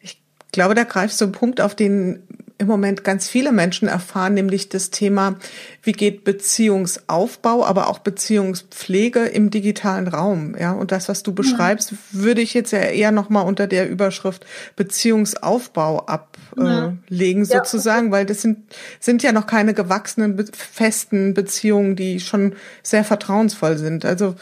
Ich 0.00 0.22
glaube, 0.52 0.74
da 0.74 0.84
greifst 0.84 1.20
du 1.20 1.26
einen 1.26 1.32
Punkt, 1.32 1.60
auf 1.60 1.74
den 1.74 2.26
im 2.60 2.66
Moment 2.66 3.04
ganz 3.04 3.26
viele 3.26 3.52
Menschen 3.52 3.88
erfahren, 3.88 4.34
nämlich 4.34 4.68
das 4.68 4.90
Thema, 4.90 5.36
wie 5.82 5.92
geht 5.92 6.24
Beziehungsaufbau, 6.24 7.64
aber 7.64 7.88
auch 7.88 8.00
Beziehungspflege 8.00 9.20
im 9.20 9.48
digitalen 9.48 10.06
Raum. 10.06 10.54
Ja, 10.60 10.72
und 10.72 10.92
das, 10.92 11.08
was 11.08 11.22
du 11.22 11.32
beschreibst, 11.32 11.92
ja. 11.92 11.96
würde 12.12 12.42
ich 12.42 12.52
jetzt 12.52 12.72
ja 12.72 12.80
eher 12.80 13.12
nochmal 13.12 13.46
unter 13.46 13.66
der 13.66 13.88
Überschrift 13.88 14.44
Beziehungsaufbau 14.76 16.04
ablegen, 16.04 17.44
ja. 17.44 17.62
sozusagen, 17.62 18.12
weil 18.12 18.26
das 18.26 18.42
sind, 18.42 18.58
sind 19.00 19.22
ja 19.22 19.32
noch 19.32 19.46
keine 19.46 19.72
gewachsenen, 19.72 20.44
festen 20.52 21.32
Beziehungen, 21.32 21.96
die 21.96 22.20
schon 22.20 22.54
sehr 22.82 23.04
vertrauensvoll 23.04 23.78
sind. 23.78 24.04
Also, 24.04 24.34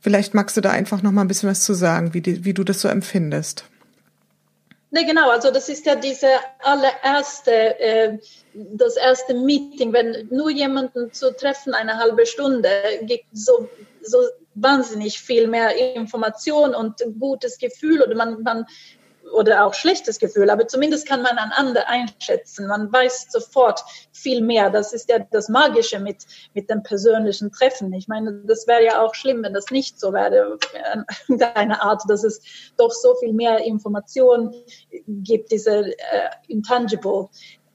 vielleicht 0.00 0.34
magst 0.34 0.58
du 0.58 0.60
da 0.60 0.70
einfach 0.70 1.00
nochmal 1.00 1.24
ein 1.24 1.28
bisschen 1.28 1.48
was 1.48 1.62
zu 1.62 1.72
sagen, 1.72 2.12
wie, 2.12 2.20
die, 2.20 2.44
wie 2.44 2.52
du 2.52 2.62
das 2.62 2.82
so 2.82 2.88
empfindest. 2.88 3.64
Nee, 4.94 5.06
genau, 5.06 5.28
also 5.28 5.50
das 5.50 5.68
ist 5.68 5.86
ja 5.86 5.96
diese 5.96 6.28
allererste, 6.60 7.80
äh, 7.80 8.18
das 8.52 8.96
erste 8.96 9.34
Meeting, 9.34 9.92
wenn 9.92 10.28
nur 10.30 10.50
jemanden 10.50 11.12
zu 11.12 11.34
treffen, 11.34 11.74
eine 11.74 11.98
halbe 11.98 12.24
Stunde, 12.26 12.70
gibt 13.02 13.26
so, 13.32 13.68
so 14.02 14.18
wahnsinnig 14.54 15.18
viel 15.18 15.48
mehr 15.48 15.74
Information 15.96 16.76
und 16.76 17.02
gutes 17.18 17.58
Gefühl 17.58 18.02
oder 18.02 18.14
man, 18.14 18.40
man 18.44 18.66
oder 19.34 19.64
auch 19.64 19.74
schlechtes 19.74 20.18
Gefühl, 20.18 20.50
aber 20.50 20.66
zumindest 20.68 21.08
kann 21.08 21.22
man 21.22 21.36
einander 21.38 21.88
einschätzen. 21.88 22.66
Man 22.66 22.92
weiß 22.92 23.26
sofort 23.30 23.80
viel 24.12 24.40
mehr. 24.40 24.70
Das 24.70 24.92
ist 24.92 25.10
ja 25.10 25.18
das 25.18 25.48
Magische 25.48 25.98
mit, 25.98 26.24
mit 26.54 26.70
dem 26.70 26.82
persönlichen 26.82 27.52
Treffen. 27.52 27.92
Ich 27.92 28.08
meine, 28.08 28.32
das 28.44 28.66
wäre 28.66 28.84
ja 28.84 29.02
auch 29.02 29.14
schlimm, 29.14 29.42
wenn 29.42 29.54
das 29.54 29.70
nicht 29.70 30.00
so 30.00 30.12
wäre, 30.12 30.58
in 31.28 31.38
deiner 31.38 31.82
Art, 31.82 32.02
dass 32.08 32.24
es 32.24 32.40
doch 32.76 32.90
so 32.90 33.14
viel 33.16 33.32
mehr 33.32 33.58
Information 33.58 34.54
gibt, 35.06 35.50
diese 35.52 35.90
äh, 35.90 35.94
intangible 36.48 37.28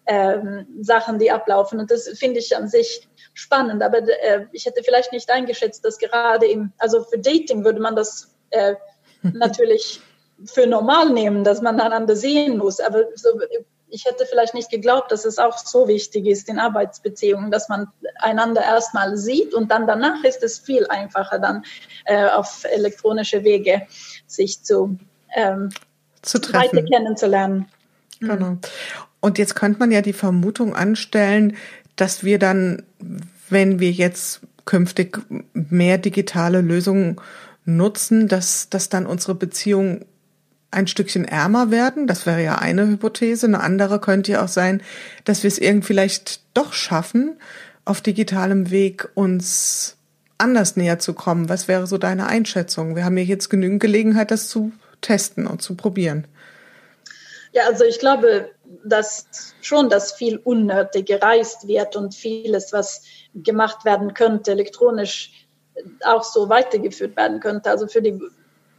ähm, 0.07 0.65
Sachen, 0.81 1.19
die 1.19 1.31
ablaufen. 1.31 1.79
Und 1.79 1.91
das 1.91 2.07
finde 2.17 2.39
ich 2.39 2.55
an 2.55 2.67
sich 2.67 3.07
spannend. 3.33 3.83
Aber 3.83 3.99
äh, 3.99 4.45
ich 4.51 4.65
hätte 4.65 4.83
vielleicht 4.83 5.11
nicht 5.11 5.29
eingeschätzt, 5.29 5.85
dass 5.85 5.97
gerade 5.97 6.47
im, 6.47 6.73
also 6.77 7.03
für 7.03 7.19
Dating 7.19 7.63
würde 7.63 7.79
man 7.79 7.95
das 7.95 8.35
äh, 8.49 8.75
natürlich 9.21 10.01
für 10.45 10.67
normal 10.67 11.11
nehmen, 11.11 11.43
dass 11.43 11.61
man 11.61 11.79
einander 11.79 12.15
sehen 12.15 12.57
muss. 12.57 12.79
Aber 12.79 13.03
so, 13.15 13.29
ich 13.89 14.05
hätte 14.05 14.25
vielleicht 14.25 14.53
nicht 14.53 14.69
geglaubt, 14.69 15.11
dass 15.11 15.25
es 15.25 15.37
auch 15.37 15.57
so 15.57 15.87
wichtig 15.87 16.27
ist 16.27 16.49
in 16.49 16.59
Arbeitsbeziehungen, 16.59 17.51
dass 17.51 17.69
man 17.69 17.87
einander 18.19 18.61
erstmal 18.61 19.17
sieht 19.17 19.53
und 19.53 19.71
dann 19.71 19.87
danach 19.87 20.23
ist 20.23 20.43
es 20.43 20.59
viel 20.59 20.85
einfacher, 20.87 21.39
dann 21.39 21.63
äh, 22.05 22.27
auf 22.27 22.65
elektronische 22.65 23.43
Wege 23.43 23.81
sich 24.27 24.63
zu, 24.63 24.97
ähm, 25.35 25.69
zu 26.21 26.39
treffen. 26.39 26.77
weiter 26.77 26.87
kennenzulernen. 26.87 27.67
Genau. 28.19 28.57
Und 29.21 29.37
jetzt 29.37 29.55
könnte 29.55 29.79
man 29.79 29.91
ja 29.91 30.01
die 30.01 30.13
Vermutung 30.13 30.75
anstellen, 30.75 31.57
dass 31.95 32.23
wir 32.23 32.39
dann, 32.39 32.83
wenn 33.49 33.79
wir 33.79 33.91
jetzt 33.91 34.41
künftig 34.65 35.19
mehr 35.53 35.97
digitale 35.97 36.61
Lösungen 36.61 37.19
nutzen, 37.65 38.27
dass, 38.27 38.69
dass 38.69 38.89
dann 38.89 39.05
unsere 39.05 39.35
Beziehung 39.35 40.05
ein 40.71 40.87
Stückchen 40.87 41.25
ärmer 41.25 41.71
werden. 41.71 42.07
Das 42.07 42.25
wäre 42.25 42.43
ja 42.43 42.55
eine 42.55 42.87
Hypothese. 42.87 43.47
Eine 43.47 43.61
andere 43.61 43.99
könnte 43.99 44.33
ja 44.33 44.43
auch 44.43 44.49
sein, 44.49 44.81
dass 45.25 45.43
wir 45.43 45.47
es 45.47 45.57
irgendwie 45.57 45.87
vielleicht 45.87 46.41
doch 46.53 46.73
schaffen, 46.73 47.39
auf 47.85 48.01
digitalem 48.01 48.69
Weg 48.69 49.09
uns 49.15 49.97
anders 50.37 50.75
näher 50.75 50.99
zu 50.99 51.13
kommen. 51.13 51.49
Was 51.49 51.67
wäre 51.67 51.87
so 51.87 51.97
deine 51.97 52.27
Einschätzung? 52.27 52.95
Wir 52.95 53.05
haben 53.05 53.17
ja 53.17 53.23
jetzt 53.23 53.49
genügend 53.49 53.81
Gelegenheit, 53.81 54.31
das 54.31 54.47
zu 54.47 54.71
testen 55.01 55.47
und 55.47 55.61
zu 55.61 55.75
probieren. 55.75 56.27
Ja, 57.51 57.63
also 57.67 57.83
ich 57.83 57.99
glaube, 57.99 58.51
dass 58.83 59.25
schon, 59.61 59.89
dass 59.89 60.13
viel 60.13 60.37
unnötig 60.37 61.07
gereist 61.07 61.67
wird 61.67 61.95
und 61.95 62.13
vieles, 62.13 62.71
was 62.71 63.01
gemacht 63.33 63.85
werden 63.85 64.13
könnte, 64.13 64.51
elektronisch 64.51 65.31
auch 66.05 66.23
so 66.23 66.49
weitergeführt 66.49 67.15
werden 67.17 67.39
könnte. 67.39 67.71
Also 67.71 67.87
für 67.87 68.01
die 68.01 68.19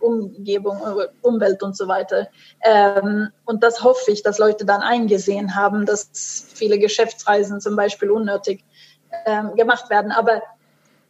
Umgebung, 0.00 0.78
Umwelt 1.22 1.62
und 1.62 1.76
so 1.76 1.88
weiter. 1.88 2.28
Ähm, 2.62 3.28
und 3.44 3.62
das 3.62 3.82
hoffe 3.82 4.10
ich, 4.10 4.22
dass 4.22 4.38
Leute 4.38 4.64
dann 4.64 4.82
eingesehen 4.82 5.54
haben, 5.54 5.86
dass 5.86 6.10
viele 6.54 6.78
Geschäftsreisen 6.78 7.60
zum 7.60 7.76
Beispiel 7.76 8.10
unnötig 8.10 8.64
ähm, 9.26 9.54
gemacht 9.56 9.90
werden. 9.90 10.12
Aber 10.12 10.42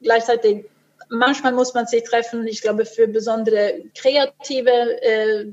gleichzeitig, 0.02 0.66
manchmal 1.08 1.52
muss 1.52 1.74
man 1.74 1.86
sich 1.86 2.04
treffen, 2.04 2.46
ich 2.46 2.62
glaube, 2.62 2.84
für 2.84 3.08
besondere 3.08 3.82
kreative 3.94 5.02
äh, 5.02 5.52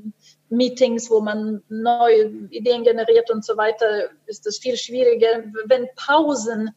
Meetings, 0.50 1.10
wo 1.10 1.20
man 1.20 1.62
neue 1.68 2.30
Ideen 2.50 2.84
generiert 2.84 3.30
und 3.30 3.44
so 3.44 3.56
weiter, 3.56 4.08
ist 4.26 4.46
das 4.46 4.58
viel 4.58 4.76
schwieriger. 4.76 5.44
Wenn 5.66 5.88
Pausen 5.94 6.74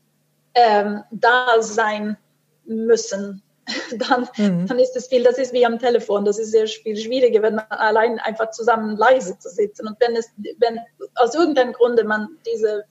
ähm, 0.54 1.04
da 1.12 1.62
sein 1.62 2.18
müssen, 2.66 3.42
dann, 3.98 4.28
mhm. 4.38 4.68
dann 4.68 4.80
ist 4.80 4.96
es 4.96 5.08
viel, 5.08 5.24
das 5.24 5.38
ist 5.38 5.54
wie 5.54 5.66
am 5.66 5.80
Telefon, 5.80 6.26
das 6.26 6.40
ist 6.40 6.52
sehr 6.52 6.68
viel 6.68 6.98
schwieriger, 6.98 7.42
wenn 7.42 7.56
man 7.56 7.66
allein 7.70 8.20
einfach 8.20 8.52
zusammen 8.52 8.98
leise 8.98 9.38
zu 9.38 9.50
sitzen. 9.50 9.88
Und 9.88 9.98
wenn 10.00 10.16
es, 10.16 10.32
wenn 10.58 10.80
aus 11.16 11.36
irgendeinem 11.36 11.74
Grunde 11.74 12.04
man 12.04 12.28
diese 12.46 12.86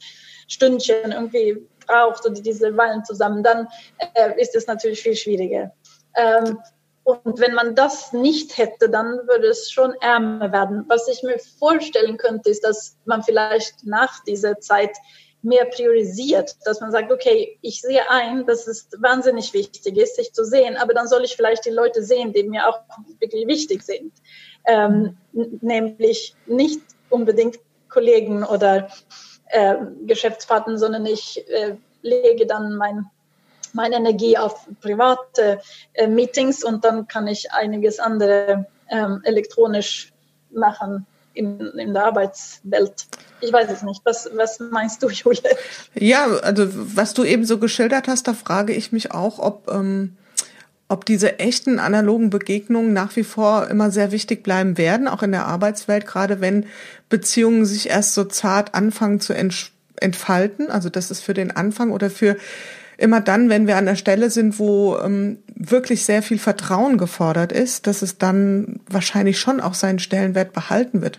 Stündchen 0.48 1.12
irgendwie 1.12 1.66
braucht 1.86 2.24
oder 2.24 2.40
diese 2.40 2.76
Weilen 2.76 3.04
zusammen, 3.04 3.42
dann 3.42 3.68
äh, 4.14 4.40
ist 4.40 4.54
es 4.54 4.66
natürlich 4.66 5.02
viel 5.02 5.16
schwieriger. 5.16 5.72
Ähm, 6.16 6.58
und 7.02 7.40
wenn 7.40 7.54
man 7.54 7.74
das 7.74 8.12
nicht 8.12 8.56
hätte, 8.58 8.88
dann 8.88 9.26
würde 9.26 9.48
es 9.48 9.70
schon 9.70 9.94
ärmer 10.00 10.52
werden. 10.52 10.84
Was 10.88 11.08
ich 11.08 11.22
mir 11.22 11.38
vorstellen 11.58 12.18
könnte, 12.18 12.50
ist, 12.50 12.62
dass 12.62 12.96
man 13.04 13.22
vielleicht 13.22 13.84
nach 13.84 14.22
dieser 14.24 14.60
Zeit 14.60 14.96
mehr 15.42 15.64
priorisiert, 15.64 16.56
dass 16.64 16.80
man 16.80 16.92
sagt, 16.92 17.10
okay, 17.10 17.58
ich 17.62 17.80
sehe 17.80 18.08
ein, 18.10 18.46
dass 18.46 18.66
es 18.66 18.88
wahnsinnig 18.98 19.52
wichtig 19.54 19.96
ist, 19.96 20.16
sich 20.16 20.32
zu 20.32 20.44
sehen, 20.44 20.76
aber 20.76 20.92
dann 20.92 21.08
soll 21.08 21.24
ich 21.24 21.36
vielleicht 21.36 21.64
die 21.64 21.70
Leute 21.70 22.02
sehen, 22.02 22.32
die 22.32 22.42
mir 22.42 22.68
auch 22.68 22.80
wirklich 23.18 23.46
wichtig 23.46 23.82
sind. 23.82 24.12
Ähm, 24.66 25.16
nämlich 25.32 26.34
nicht 26.46 26.80
unbedingt 27.08 27.58
Kollegen 27.88 28.44
oder 28.44 28.88
äh, 29.46 29.76
Geschäftspartner, 30.06 30.78
sondern 30.78 31.06
ich 31.06 31.42
äh, 31.48 31.76
lege 32.02 32.46
dann 32.46 32.76
mein, 32.76 33.06
meine 33.72 33.96
Energie 33.96 34.36
auf 34.36 34.66
private 34.80 35.60
äh, 35.94 36.06
Meetings 36.06 36.62
und 36.62 36.84
dann 36.84 37.08
kann 37.08 37.26
ich 37.26 37.50
einiges 37.52 37.98
andere 37.98 38.66
ähm, 38.90 39.20
elektronisch 39.24 40.12
machen 40.50 41.06
in, 41.34 41.60
in 41.78 41.94
der 41.94 42.06
Arbeitswelt. 42.06 43.06
Ich 43.40 43.52
weiß 43.52 43.70
es 43.70 43.82
nicht. 43.82 44.00
Was, 44.04 44.28
was 44.34 44.60
meinst 44.60 45.02
du, 45.02 45.08
Julia? 45.10 45.50
Ja, 45.94 46.26
also 46.26 46.68
was 46.70 47.14
du 47.14 47.24
eben 47.24 47.44
so 47.44 47.58
geschildert 47.58 48.08
hast, 48.08 48.28
da 48.28 48.34
frage 48.34 48.72
ich 48.72 48.92
mich 48.92 49.12
auch, 49.12 49.38
ob, 49.38 49.70
ähm, 49.72 50.16
ob 50.88 51.04
diese 51.04 51.38
echten 51.38 51.78
analogen 51.78 52.30
Begegnungen 52.30 52.92
nach 52.92 53.16
wie 53.16 53.24
vor 53.24 53.68
immer 53.68 53.90
sehr 53.90 54.12
wichtig 54.12 54.42
bleiben 54.42 54.76
werden, 54.78 55.08
auch 55.08 55.22
in 55.22 55.32
der 55.32 55.46
Arbeitswelt, 55.46 56.06
gerade 56.06 56.40
wenn 56.40 56.66
Beziehungen 57.08 57.64
sich 57.64 57.88
erst 57.88 58.14
so 58.14 58.24
zart 58.24 58.74
anfangen 58.74 59.20
zu 59.20 59.34
entfalten. 59.96 60.70
Also 60.70 60.88
das 60.88 61.10
ist 61.10 61.22
für 61.22 61.34
den 61.34 61.50
Anfang 61.50 61.92
oder 61.92 62.10
für 62.10 62.36
immer 63.00 63.20
dann, 63.20 63.48
wenn 63.48 63.66
wir 63.66 63.76
an 63.76 63.86
der 63.86 63.96
Stelle 63.96 64.30
sind, 64.30 64.58
wo 64.58 64.98
ähm, 64.98 65.38
wirklich 65.54 66.04
sehr 66.04 66.22
viel 66.22 66.38
Vertrauen 66.38 66.98
gefordert 66.98 67.50
ist, 67.50 67.86
dass 67.86 68.02
es 68.02 68.18
dann 68.18 68.80
wahrscheinlich 68.88 69.40
schon 69.40 69.60
auch 69.60 69.74
seinen 69.74 69.98
Stellenwert 69.98 70.52
behalten 70.52 71.00
wird. 71.00 71.18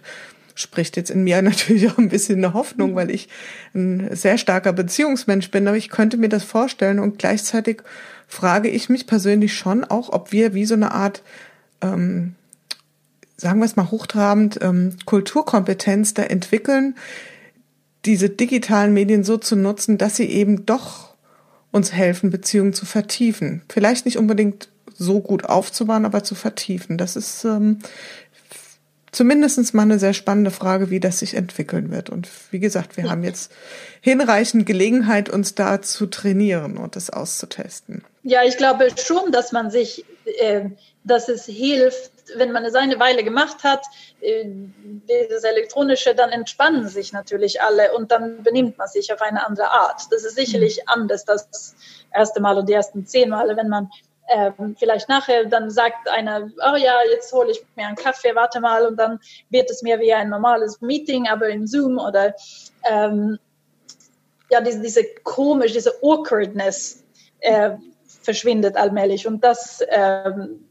Spricht 0.61 0.97
jetzt 0.97 1.09
in 1.09 1.23
mir 1.23 1.41
natürlich 1.41 1.89
auch 1.89 1.97
ein 1.97 2.09
bisschen 2.09 2.37
eine 2.37 2.53
Hoffnung, 2.53 2.95
weil 2.95 3.11
ich 3.11 3.27
ein 3.73 4.15
sehr 4.15 4.37
starker 4.37 4.73
Beziehungsmensch 4.73 5.51
bin, 5.51 5.67
aber 5.67 5.77
ich 5.77 5.89
könnte 5.89 6.17
mir 6.17 6.29
das 6.29 6.43
vorstellen 6.43 6.99
und 6.99 7.19
gleichzeitig 7.19 7.81
frage 8.27 8.69
ich 8.69 8.87
mich 8.87 9.07
persönlich 9.07 9.53
schon 9.53 9.83
auch, 9.83 10.09
ob 10.09 10.31
wir 10.31 10.53
wie 10.53 10.65
so 10.65 10.75
eine 10.75 10.91
Art 10.91 11.21
ähm, 11.81 12.35
sagen 13.41 13.59
wir 13.59 13.65
es 13.65 13.75
mal 13.75 13.91
hochtrabend, 13.91 14.59
ähm, 14.61 14.95
Kulturkompetenz 15.05 16.13
da 16.13 16.23
entwickeln, 16.23 16.95
diese 18.05 18.29
digitalen 18.29 18.93
Medien 18.93 19.23
so 19.23 19.37
zu 19.37 19.55
nutzen, 19.55 19.97
dass 19.97 20.15
sie 20.15 20.25
eben 20.25 20.65
doch 20.65 21.15
uns 21.71 21.91
helfen, 21.91 22.29
Beziehungen 22.29 22.73
zu 22.73 22.85
vertiefen. 22.85 23.63
Vielleicht 23.69 24.05
nicht 24.05 24.17
unbedingt 24.17 24.69
so 24.93 25.19
gut 25.19 25.45
aufzubauen, 25.45 26.05
aber 26.05 26.23
zu 26.23 26.35
vertiefen. 26.35 26.97
Das 26.97 27.15
ist, 27.15 27.43
ähm, 27.43 27.79
zumindest 29.11 29.73
mal 29.73 29.83
eine 29.83 29.99
sehr 29.99 30.13
spannende 30.13 30.51
Frage, 30.51 30.89
wie 30.89 30.99
das 30.99 31.19
sich 31.19 31.33
entwickeln 31.33 31.91
wird. 31.91 32.09
Und 32.09 32.29
wie 32.51 32.59
gesagt, 32.59 32.97
wir 32.97 33.09
haben 33.09 33.23
jetzt 33.23 33.51
hinreichend 33.99 34.65
Gelegenheit, 34.65 35.29
uns 35.29 35.55
da 35.55 35.81
zu 35.81 36.07
trainieren 36.07 36.77
und 36.77 36.95
das 36.95 37.09
auszutesten. 37.09 38.03
Ja, 38.23 38.43
ich 38.43 38.57
glaube 38.57 38.89
schon, 38.97 39.31
dass 39.31 39.51
man 39.51 39.71
sich, 39.71 40.05
äh, 40.39 40.65
dass 41.03 41.27
es 41.27 41.45
hilft, 41.45 42.11
wenn 42.35 42.51
man 42.51 42.63
es 42.63 42.75
eine 42.75 42.99
Weile 42.99 43.23
gemacht 43.23 43.63
hat, 43.63 43.83
äh, 44.21 44.45
dieses 45.09 45.43
Elektronische, 45.43 46.15
dann 46.15 46.29
entspannen 46.29 46.87
sich 46.87 47.11
natürlich 47.13 47.61
alle 47.61 47.93
und 47.93 48.11
dann 48.11 48.43
benimmt 48.43 48.77
man 48.77 48.87
sich 48.87 49.11
auf 49.11 49.21
eine 49.21 49.45
andere 49.45 49.69
Art. 49.69 50.03
Das 50.11 50.23
ist 50.23 50.35
sicherlich 50.35 50.77
mhm. 50.77 51.01
anders 51.01 51.25
das 51.25 51.75
erste 52.13 52.39
Mal 52.39 52.57
und 52.57 52.69
die 52.69 52.73
ersten 52.73 53.05
zehn 53.05 53.29
Male, 53.29 53.57
wenn 53.57 53.69
man 53.69 53.89
ähm, 54.31 54.75
vielleicht 54.77 55.09
nachher 55.09 55.45
dann 55.45 55.69
sagt 55.69 56.09
einer, 56.09 56.49
oh 56.57 56.75
ja, 56.75 56.99
jetzt 57.11 57.31
hole 57.33 57.51
ich 57.51 57.63
mir 57.75 57.87
einen 57.87 57.95
Kaffee, 57.95 58.33
warte 58.35 58.59
mal, 58.59 58.85
und 58.85 58.97
dann 58.97 59.19
wird 59.49 59.69
es 59.69 59.81
mehr 59.81 59.99
wie 59.99 60.13
ein 60.13 60.29
normales 60.29 60.81
Meeting, 60.81 61.27
aber 61.27 61.49
in 61.49 61.67
Zoom 61.67 61.97
oder 61.97 62.35
ähm, 62.89 63.37
ja, 64.49 64.61
diese, 64.61 64.81
diese 64.81 65.03
komisch, 65.23 65.73
diese 65.73 65.93
Awkwardness 66.01 67.03
äh, 67.39 67.71
verschwindet 68.21 68.75
allmählich 68.77 69.27
und 69.27 69.43
das 69.43 69.83
ähm, 69.89 70.69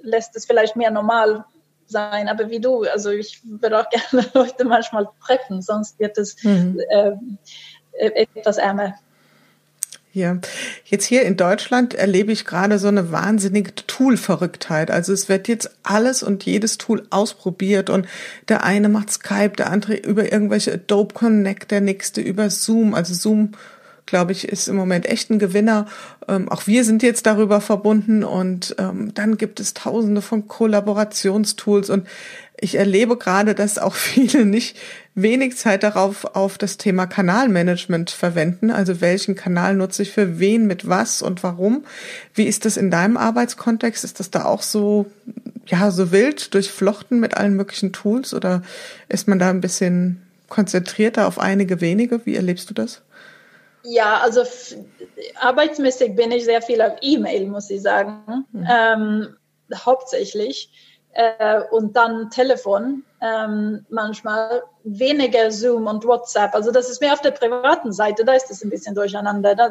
lässt 0.00 0.36
es 0.36 0.46
vielleicht 0.46 0.76
mehr 0.76 0.90
normal 0.90 1.44
sein, 1.86 2.28
aber 2.28 2.50
wie 2.50 2.60
du, 2.60 2.84
also 2.84 3.10
ich 3.10 3.40
würde 3.44 3.80
auch 3.80 3.90
gerne 3.90 4.28
Leute 4.34 4.64
manchmal 4.64 5.08
treffen, 5.24 5.62
sonst 5.62 5.98
wird 5.98 6.18
es 6.18 6.42
mhm. 6.42 6.80
äh, 6.88 7.12
etwas 7.98 8.58
ärmer. 8.58 8.94
Ja, 10.16 10.38
jetzt 10.86 11.04
hier 11.04 11.24
in 11.24 11.36
Deutschland 11.36 11.92
erlebe 11.92 12.32
ich 12.32 12.46
gerade 12.46 12.78
so 12.78 12.88
eine 12.88 13.12
wahnsinnige 13.12 13.74
Tool-Verrücktheit. 13.74 14.90
Also 14.90 15.12
es 15.12 15.28
wird 15.28 15.46
jetzt 15.46 15.68
alles 15.82 16.22
und 16.22 16.46
jedes 16.46 16.78
Tool 16.78 17.06
ausprobiert 17.10 17.90
und 17.90 18.06
der 18.48 18.64
eine 18.64 18.88
macht 18.88 19.12
Skype, 19.12 19.50
der 19.58 19.70
andere 19.70 19.94
über 19.94 20.32
irgendwelche 20.32 20.72
Adobe 20.72 21.12
Connect, 21.12 21.70
der 21.70 21.82
nächste 21.82 22.22
über 22.22 22.48
Zoom. 22.48 22.94
Also 22.94 23.12
Zoom, 23.12 23.52
glaube 24.06 24.32
ich, 24.32 24.48
ist 24.48 24.68
im 24.68 24.76
Moment 24.76 25.06
echt 25.06 25.30
ein 25.30 25.38
Gewinner. 25.38 25.86
Ähm, 26.28 26.48
auch 26.48 26.66
wir 26.66 26.84
sind 26.84 27.02
jetzt 27.02 27.26
darüber 27.26 27.60
verbunden 27.60 28.24
und 28.24 28.74
ähm, 28.78 29.12
dann 29.14 29.36
gibt 29.36 29.60
es 29.60 29.74
tausende 29.74 30.22
von 30.22 30.48
Kollaborationstools 30.48 31.90
und 31.90 32.06
ich 32.58 32.76
erlebe 32.76 33.16
gerade, 33.16 33.54
dass 33.54 33.78
auch 33.78 33.94
viele 33.96 34.46
nicht 34.46 34.76
wenig 35.14 35.56
Zeit 35.56 35.82
darauf 35.82 36.36
auf 36.36 36.58
das 36.58 36.76
Thema 36.76 37.06
Kanalmanagement 37.06 38.10
verwenden. 38.10 38.70
Also 38.70 39.00
welchen 39.00 39.34
Kanal 39.34 39.74
nutze 39.74 40.02
ich 40.02 40.12
für 40.12 40.38
wen, 40.38 40.66
mit 40.66 40.88
was 40.88 41.22
und 41.22 41.42
warum? 41.42 41.84
Wie 42.34 42.44
ist 42.44 42.64
das 42.64 42.76
in 42.76 42.90
deinem 42.90 43.16
Arbeitskontext? 43.16 44.04
Ist 44.04 44.20
das 44.20 44.30
da 44.30 44.44
auch 44.44 44.62
so, 44.62 45.06
ja, 45.66 45.90
so 45.90 46.12
wild 46.12 46.54
durchflochten 46.54 47.18
mit 47.18 47.36
allen 47.36 47.56
möglichen 47.56 47.92
Tools 47.92 48.34
oder 48.34 48.62
ist 49.08 49.26
man 49.26 49.38
da 49.38 49.50
ein 49.50 49.60
bisschen 49.60 50.22
konzentrierter 50.48 51.26
auf 51.26 51.38
einige 51.38 51.80
wenige? 51.80 52.24
Wie 52.24 52.36
erlebst 52.36 52.70
du 52.70 52.74
das? 52.74 53.02
Ja, 53.88 54.20
also 54.20 54.42
arbeitsmäßig 55.40 56.16
bin 56.16 56.32
ich 56.32 56.44
sehr 56.44 56.60
viel 56.60 56.82
auf 56.82 56.94
E-Mail, 57.00 57.46
muss 57.46 57.70
ich 57.70 57.82
sagen. 57.82 58.44
Mhm. 58.52 58.66
Ähm, 58.68 59.36
hauptsächlich 59.74 60.70
äh, 61.12 61.62
und 61.70 61.96
dann 61.96 62.28
Telefon, 62.30 63.04
ähm, 63.22 63.86
manchmal 63.88 64.64
weniger 64.84 65.50
Zoom 65.50 65.86
und 65.86 66.04
WhatsApp. 66.04 66.54
Also 66.54 66.70
das 66.70 66.90
ist 66.90 67.00
mehr 67.00 67.12
auf 67.12 67.22
der 67.22 67.30
privaten 67.30 67.92
Seite, 67.92 68.24
da 68.24 68.34
ist 68.34 68.50
es 68.50 68.62
ein 68.62 68.70
bisschen 68.70 68.94
durcheinander. 68.94 69.54
Da 69.54 69.70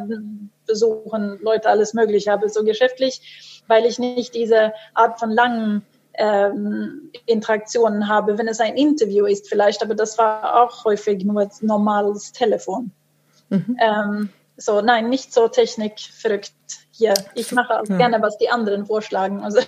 besuchen 0.65 1.39
Leute 1.41 1.69
alles 1.69 1.93
Mögliche, 1.93 2.31
aber 2.31 2.49
so 2.49 2.63
geschäftlich, 2.63 3.63
weil 3.67 3.85
ich 3.85 3.99
nicht 3.99 4.33
diese 4.33 4.73
Art 4.93 5.19
von 5.19 5.29
langen 5.29 5.85
ähm, 6.13 7.11
Interaktionen 7.25 8.07
habe, 8.07 8.37
wenn 8.37 8.47
es 8.47 8.59
ein 8.59 8.75
Interview 8.75 9.25
ist 9.25 9.49
vielleicht, 9.49 9.83
aber 9.83 9.93
das 9.93 10.17
war 10.17 10.63
auch 10.63 10.85
häufig 10.85 11.23
nur 11.25 11.49
normales 11.61 12.31
Telefon. 12.31 12.91
Mhm. 13.49 13.77
Ähm, 13.79 14.29
so, 14.57 14.81
nein, 14.81 15.09
nicht 15.09 15.33
so 15.33 15.47
technikverrückt 15.47 16.53
hier. 16.91 17.13
Ich 17.33 17.51
mache 17.51 17.79
auch 17.79 17.87
ja. 17.87 17.97
gerne, 17.97 18.21
was 18.21 18.37
die 18.37 18.49
anderen 18.49 18.85
vorschlagen. 18.85 19.41
Also 19.43 19.59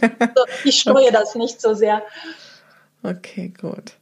ich 0.64 0.80
steuere 0.80 1.12
das 1.12 1.34
nicht 1.34 1.60
so 1.60 1.74
sehr. 1.74 2.02
Okay, 3.02 3.52
gut. 3.60 3.92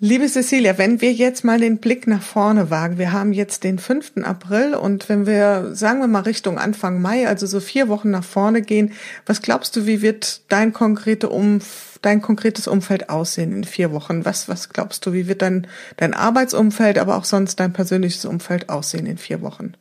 Liebe 0.00 0.28
Cecilia, 0.28 0.78
wenn 0.78 1.00
wir 1.00 1.12
jetzt 1.12 1.42
mal 1.42 1.58
den 1.58 1.78
Blick 1.78 2.06
nach 2.06 2.22
vorne 2.22 2.70
wagen, 2.70 2.98
wir 2.98 3.12
haben 3.12 3.32
jetzt 3.32 3.64
den 3.64 3.80
5. 3.80 4.18
April 4.22 4.74
und 4.74 5.08
wenn 5.08 5.26
wir, 5.26 5.74
sagen 5.74 5.98
wir 5.98 6.06
mal 6.06 6.22
Richtung 6.22 6.56
Anfang 6.56 7.02
Mai, 7.02 7.26
also 7.26 7.46
so 7.46 7.58
vier 7.58 7.88
Wochen 7.88 8.10
nach 8.10 8.22
vorne 8.22 8.62
gehen, 8.62 8.92
was 9.26 9.42
glaubst 9.42 9.74
du, 9.74 9.86
wie 9.86 10.00
wird 10.00 10.42
dein, 10.52 10.72
konkrete 10.72 11.28
Umf 11.28 11.98
dein 12.00 12.22
konkretes 12.22 12.68
Umfeld 12.68 13.10
aussehen 13.10 13.50
in 13.52 13.64
vier 13.64 13.90
Wochen? 13.90 14.24
Was, 14.24 14.48
was 14.48 14.68
glaubst 14.68 15.04
du, 15.04 15.12
wie 15.12 15.26
wird 15.26 15.42
dein, 15.42 15.66
dein 15.96 16.14
Arbeitsumfeld, 16.14 16.96
aber 16.96 17.16
auch 17.16 17.24
sonst 17.24 17.58
dein 17.58 17.72
persönliches 17.72 18.24
Umfeld 18.24 18.68
aussehen 18.68 19.04
in 19.04 19.18
vier 19.18 19.42
Wochen? 19.42 19.74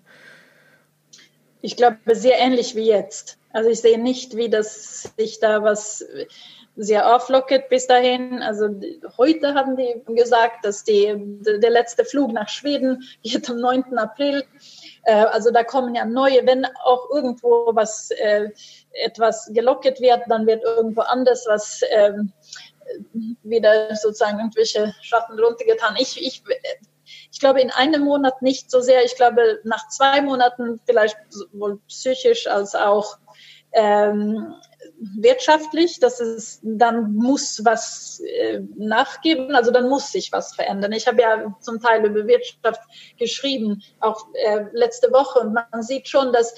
Ich 1.62 1.78
glaube, 1.78 1.98
sehr 2.14 2.40
ähnlich 2.40 2.76
wie 2.76 2.88
jetzt. 2.88 3.38
Also 3.52 3.70
ich 3.70 3.82
sehe 3.82 4.00
nicht, 4.00 4.36
wie 4.36 4.50
das 4.50 5.12
sich 5.16 5.40
da 5.40 5.62
was 5.62 6.04
sehr 6.78 7.16
auflockert 7.16 7.70
bis 7.70 7.88
dahin. 7.88 8.42
Also 8.44 8.70
heute 9.18 9.56
haben 9.56 9.76
die 9.76 10.02
gesagt, 10.14 10.64
dass 10.64 10.84
die, 10.84 11.14
der 11.42 11.72
letzte 11.72 12.06
Flug 12.06 12.32
nach 12.32 12.48
Schweden 12.50 13.04
geht 13.24 13.50
am 13.50 13.58
9. 13.58 13.98
April. 13.98 14.44
Äh, 15.04 15.14
also 15.14 15.52
da 15.52 15.64
kommen 15.64 15.96
ja 15.96 16.06
neue, 16.06 16.46
wenn 16.46 16.66
auch 16.84 17.10
irgendwo 17.12 17.72
was 17.74 18.12
äh, 18.12 18.50
etwas 18.92 19.50
gelockert 19.54 20.00
wird, 20.00 20.22
dann 20.28 20.46
wird 20.46 20.64
irgendwo 20.64 21.02
anders 21.02 21.46
was 21.48 21.82
ähm, 21.90 22.32
wieder 23.44 23.96
sozusagen 23.96 24.38
irgendwelche 24.38 24.94
Schatten 25.02 25.40
runtergetan. 25.40 25.96
Ich, 25.98 26.22
ich, 26.22 26.44
ich 27.32 27.40
glaube 27.40 27.60
in 27.60 27.72
einem 27.72 28.04
Monat 28.04 28.42
nicht 28.44 28.70
so 28.70 28.82
sehr. 28.82 29.04
Ich 29.04 29.16
glaube 29.16 29.60
nach 29.64 29.90
zwei 29.90 30.22
Monaten 30.22 30.80
vielleicht 30.86 31.18
sowohl 31.30 31.80
psychisch 31.88 32.48
als 32.48 32.76
auch 32.76 33.18
ähm, 33.72 34.54
wirtschaftlich, 35.00 36.00
dass 36.00 36.20
es 36.20 36.60
dann 36.64 37.14
muss 37.14 37.64
was 37.66 38.22
äh, 38.26 38.62
nachgeben, 38.76 39.56
also 39.56 39.72
dann 39.72 39.90
muss 39.90 40.12
sich 40.12 40.32
was 40.32 40.56
verändern. 40.56 40.92
Ich 40.92 41.08
habe 41.08 41.22
ja 41.22 41.56
zum 41.60 41.82
Teil 41.82 42.06
über 42.06 42.28
Wirtschaft 42.28 42.82
geschrieben, 43.18 43.82
auch 44.00 44.28
äh, 44.34 44.66
letzte 44.74 45.12
Woche, 45.12 45.40
und 45.40 45.54
man 45.54 45.84
sieht 45.84 46.08
schon, 46.08 46.32
dass 46.32 46.56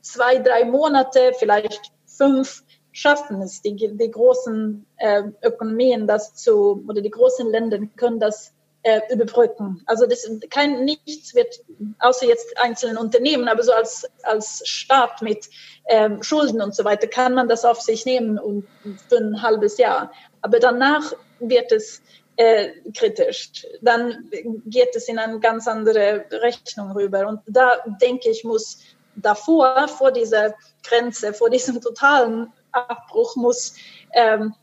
zwei, 0.00 0.38
drei 0.38 0.64
Monate, 0.64 1.32
vielleicht 1.38 1.92
fünf, 2.06 2.64
schaffen 2.92 3.40
es, 3.40 3.62
die, 3.62 3.74
die 3.74 4.10
großen 4.10 4.84
äh, 4.96 5.22
Ökonomien 5.42 6.06
das 6.06 6.34
zu, 6.34 6.84
oder 6.86 7.00
die 7.00 7.10
großen 7.10 7.50
Länder 7.50 7.78
können 7.96 8.20
das 8.20 8.52
äh, 8.82 9.00
überbrücken. 9.10 9.82
Also 9.86 10.06
das, 10.06 10.28
kein 10.50 10.84
nichts 10.84 11.34
wird, 11.34 11.60
außer 12.00 12.26
jetzt 12.26 12.56
einzelnen 12.58 12.96
Unternehmen, 12.96 13.48
aber 13.48 13.62
so 13.62 13.72
als, 13.72 14.08
als 14.22 14.62
Staat 14.66 15.22
mit 15.22 15.48
ähm, 15.86 16.22
Schulden 16.22 16.60
und 16.60 16.74
so 16.74 16.84
weiter, 16.84 17.06
kann 17.06 17.34
man 17.34 17.48
das 17.48 17.64
auf 17.64 17.80
sich 17.80 18.04
nehmen 18.06 18.38
und 18.38 18.66
für 19.08 19.18
ein 19.18 19.42
halbes 19.42 19.78
Jahr. 19.78 20.12
Aber 20.40 20.58
danach 20.58 21.12
wird 21.38 21.70
es 21.72 22.02
äh, 22.36 22.70
kritisch. 22.96 23.66
Dann 23.82 24.30
geht 24.66 24.96
es 24.96 25.08
in 25.08 25.18
eine 25.18 25.38
ganz 25.38 25.68
andere 25.68 26.24
Rechnung 26.30 26.92
rüber. 26.92 27.28
Und 27.28 27.40
da 27.46 27.76
denke 28.00 28.30
ich, 28.30 28.42
muss 28.42 28.78
davor, 29.16 29.86
vor 29.88 30.10
dieser 30.10 30.54
Grenze, 30.82 31.34
vor 31.34 31.50
diesem 31.50 31.80
totalen 31.80 32.52
Abbruch, 32.72 33.36
muss, 33.36 33.74
ähm, 34.14 34.54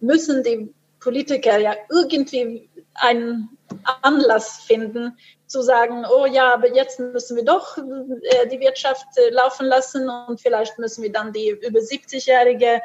müssen 0.00 0.42
die 0.42 0.72
Politiker 0.98 1.58
ja 1.58 1.74
irgendwie 1.90 2.68
einen 2.94 3.56
Anlass 4.02 4.60
finden, 4.60 5.16
zu 5.46 5.62
sagen, 5.62 6.04
oh 6.06 6.26
ja, 6.26 6.54
aber 6.54 6.74
jetzt 6.74 7.00
müssen 7.00 7.36
wir 7.36 7.44
doch 7.44 7.76
äh, 7.76 8.46
die 8.48 8.60
Wirtschaft 8.60 9.06
äh, 9.16 9.30
laufen 9.30 9.66
lassen 9.66 10.08
und 10.08 10.40
vielleicht 10.40 10.78
müssen 10.78 11.02
wir 11.02 11.12
dann 11.12 11.32
die 11.32 11.50
über 11.50 11.80
70-Jährige 11.80 12.80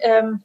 ähm, 0.00 0.42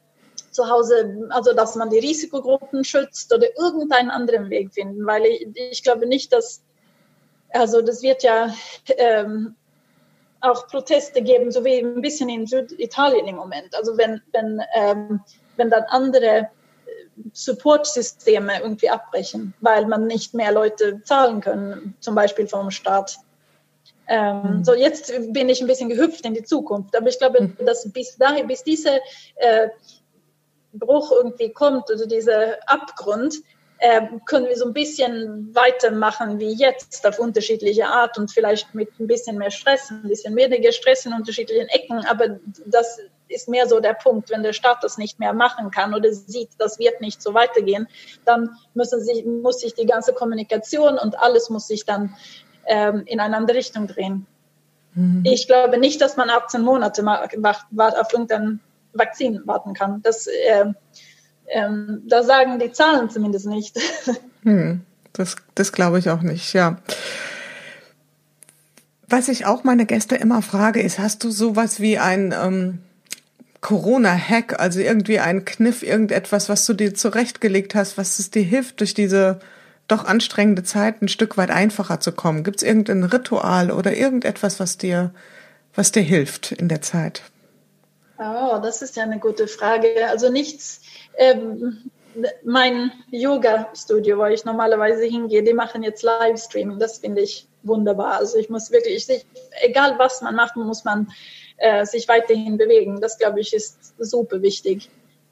zu 0.50 0.68
Hause, 0.68 1.28
also 1.30 1.52
dass 1.52 1.76
man 1.76 1.90
die 1.90 1.98
Risikogruppen 1.98 2.84
schützt 2.84 3.32
oder 3.32 3.46
irgendeinen 3.58 4.10
anderen 4.10 4.50
Weg 4.50 4.72
finden, 4.72 5.06
weil 5.06 5.26
ich, 5.26 5.48
ich 5.54 5.82
glaube 5.82 6.06
nicht, 6.06 6.32
dass, 6.32 6.62
also 7.50 7.82
das 7.82 8.02
wird 8.02 8.22
ja 8.22 8.52
ähm, 8.96 9.54
auch 10.40 10.66
Proteste 10.68 11.22
geben, 11.22 11.52
so 11.52 11.64
wie 11.64 11.78
ein 11.78 12.00
bisschen 12.00 12.28
in 12.28 12.46
Süditalien 12.46 13.28
im 13.28 13.36
Moment. 13.36 13.74
Also 13.74 13.96
wenn, 13.96 14.22
wenn, 14.32 14.60
ähm, 14.74 15.20
wenn 15.56 15.70
dann 15.70 15.84
andere 15.84 16.48
Support-Systeme 17.32 18.60
irgendwie 18.60 18.90
abbrechen, 18.90 19.54
weil 19.60 19.86
man 19.86 20.06
nicht 20.06 20.34
mehr 20.34 20.52
Leute 20.52 21.02
zahlen 21.04 21.40
können, 21.40 21.94
zum 22.00 22.14
Beispiel 22.14 22.46
vom 22.46 22.70
Staat. 22.70 23.18
Ähm, 24.08 24.58
mhm. 24.58 24.64
So, 24.64 24.74
jetzt 24.74 25.12
bin 25.32 25.48
ich 25.48 25.60
ein 25.60 25.66
bisschen 25.66 25.88
gehüpft 25.88 26.24
in 26.24 26.34
die 26.34 26.42
Zukunft, 26.42 26.96
aber 26.96 27.08
ich 27.08 27.18
glaube, 27.18 27.40
mhm. 27.42 27.56
dass 27.64 27.90
bis 27.92 28.16
dahin, 28.16 28.48
bis 28.48 28.64
dieser 28.64 28.96
äh, 29.36 29.68
Bruch 30.72 31.12
irgendwie 31.12 31.52
kommt, 31.52 31.90
also 31.90 32.06
dieser 32.06 32.56
Abgrund, 32.66 33.36
äh, 33.78 34.02
können 34.26 34.46
wir 34.46 34.56
so 34.56 34.66
ein 34.66 34.72
bisschen 34.72 35.54
weitermachen 35.54 36.38
wie 36.38 36.52
jetzt 36.52 37.06
auf 37.06 37.18
unterschiedliche 37.18 37.86
Art 37.86 38.18
und 38.18 38.30
vielleicht 38.30 38.74
mit 38.74 38.88
ein 39.00 39.06
bisschen 39.06 39.38
mehr 39.38 39.50
Stress, 39.50 39.90
ein 39.90 40.02
bisschen 40.02 40.36
weniger 40.36 40.72
Stress 40.72 41.06
in 41.06 41.12
unterschiedlichen 41.12 41.68
Ecken, 41.68 42.04
aber 42.06 42.40
das 42.66 42.98
ist 43.30 43.48
mehr 43.48 43.66
so 43.68 43.80
der 43.80 43.94
Punkt, 43.94 44.30
wenn 44.30 44.42
der 44.42 44.52
Staat 44.52 44.82
das 44.82 44.98
nicht 44.98 45.18
mehr 45.18 45.32
machen 45.32 45.70
kann 45.70 45.94
oder 45.94 46.12
sieht, 46.12 46.50
das 46.58 46.78
wird 46.78 47.00
nicht 47.00 47.22
so 47.22 47.34
weitergehen, 47.34 47.88
dann 48.24 48.50
müssen 48.74 49.02
sich, 49.02 49.24
muss 49.24 49.60
sich 49.60 49.74
die 49.74 49.86
ganze 49.86 50.12
Kommunikation 50.12 50.98
und 50.98 51.18
alles 51.18 51.50
muss 51.50 51.66
sich 51.66 51.84
dann 51.84 52.14
ähm, 52.66 53.02
in 53.06 53.20
eine 53.20 53.36
andere 53.36 53.56
Richtung 53.56 53.86
drehen. 53.86 54.26
Mhm. 54.94 55.22
Ich 55.24 55.46
glaube 55.46 55.78
nicht, 55.78 56.00
dass 56.00 56.16
man 56.16 56.30
18 56.30 56.62
Monate 56.62 57.04
auf 57.06 58.12
irgendein 58.12 58.60
Vakzin 58.92 59.40
warten 59.46 59.74
kann. 59.74 60.02
Das, 60.02 60.26
äh, 60.26 60.66
ähm, 61.48 62.02
das 62.06 62.26
sagen 62.26 62.58
die 62.58 62.72
Zahlen 62.72 63.10
zumindest 63.10 63.46
nicht. 63.46 63.78
Hm, 64.42 64.80
das, 65.12 65.36
das 65.54 65.70
glaube 65.70 65.98
ich 65.98 66.08
auch 66.08 66.22
nicht, 66.22 66.54
ja. 66.54 66.78
Was 69.06 69.28
ich 69.28 69.44
auch 69.44 69.64
meine 69.64 69.84
Gäste 69.84 70.14
immer 70.14 70.40
frage, 70.40 70.80
ist, 70.80 70.98
hast 70.98 71.24
du 71.24 71.30
sowas 71.30 71.78
wie 71.78 71.98
ein 71.98 72.32
ähm, 72.32 72.78
Corona-Hack, 73.60 74.58
also 74.58 74.80
irgendwie 74.80 75.18
ein 75.18 75.44
Kniff, 75.44 75.82
irgendetwas, 75.82 76.48
was 76.48 76.64
du 76.64 76.72
dir 76.74 76.94
zurechtgelegt 76.94 77.74
hast, 77.74 77.98
was 77.98 78.18
es 78.18 78.30
dir 78.30 78.42
hilft, 78.42 78.80
durch 78.80 78.94
diese 78.94 79.40
doch 79.90 80.04
anstrengende 80.04 80.62
Zeit 80.62 81.02
ein 81.02 81.08
Stück 81.08 81.36
weit 81.36 81.50
einfacher 81.50 82.00
zu 82.00 82.12
kommen? 82.12 82.44
Gibt 82.44 82.58
es 82.58 82.62
irgendein 82.62 83.04
Ritual 83.04 83.70
oder 83.70 83.96
irgendetwas, 83.96 84.60
was 84.60 84.78
dir, 84.78 85.12
was 85.74 85.92
dir 85.92 86.02
hilft 86.02 86.52
in 86.52 86.68
der 86.68 86.80
Zeit? 86.80 87.22
Oh, 88.18 88.58
das 88.62 88.82
ist 88.82 88.96
ja 88.96 89.02
eine 89.02 89.18
gute 89.18 89.48
Frage. 89.48 90.08
Also 90.08 90.30
nichts. 90.30 90.80
Ähm, 91.16 91.90
mein 92.44 92.92
Yoga-Studio, 93.10 94.18
wo 94.18 94.26
ich 94.26 94.44
normalerweise 94.44 95.04
hingehe, 95.04 95.42
die 95.42 95.54
machen 95.54 95.82
jetzt 95.82 96.02
Livestreaming. 96.02 96.78
Das 96.78 96.98
finde 96.98 97.22
ich 97.22 97.48
wunderbar. 97.62 98.14
Also 98.14 98.38
ich 98.38 98.50
muss 98.50 98.70
wirklich, 98.70 99.08
ich, 99.08 99.26
egal 99.62 99.98
was 99.98 100.20
man 100.22 100.34
macht, 100.34 100.56
muss 100.56 100.84
man 100.84 101.08
äh, 101.60 101.86
sich 101.86 102.08
weiterhin 102.08 102.58
bewegen. 102.58 103.00
Das 103.00 103.16
glaube 103.16 103.40
ich 103.40 103.54
ist 103.54 103.94
super 103.98 104.42
wichtig 104.42 104.90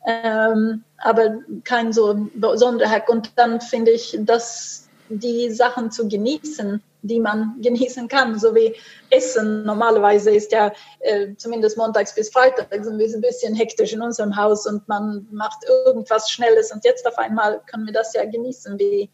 ähm, 0.09 0.85
aber 0.99 1.39
kein 1.65 1.93
so 1.93 2.29
Sonderhack. 2.55 3.09
Und 3.09 3.33
dann 3.37 3.61
finde 3.61 3.91
ich, 3.91 4.17
dass 4.21 4.89
die 5.11 5.51
Sachen 5.51 5.91
zu 5.91 6.09
genießen, 6.09 6.83
die 7.03 7.21
man 7.21 7.57
genießen 7.63 8.09
kann, 8.09 8.39
so 8.39 8.55
wie 8.55 8.75
Essen. 9.11 9.65
Normalerweise 9.65 10.31
ist 10.31 10.53
ja 10.53 10.73
äh, 11.01 11.35
zumindest 11.37 11.77
montags 11.77 12.15
bis 12.15 12.31
freitags 12.31 12.89
ein 12.89 12.99
bisschen 12.99 13.55
hektisch 13.55 13.93
in 13.93 14.03
unserem 14.03 14.37
Haus 14.37 14.67
und 14.67 14.89
man 14.89 15.27
macht 15.31 15.59
irgendwas 15.87 16.31
Schnelles 16.31 16.73
und 16.73 16.85
jetzt 16.85 17.07
auf 17.07 17.19
einmal 17.19 17.61
können 17.71 17.87
wir 17.87 17.93
das 17.93 18.15
ja 18.15 18.25
genießen 18.25 18.79
wie 18.79 19.11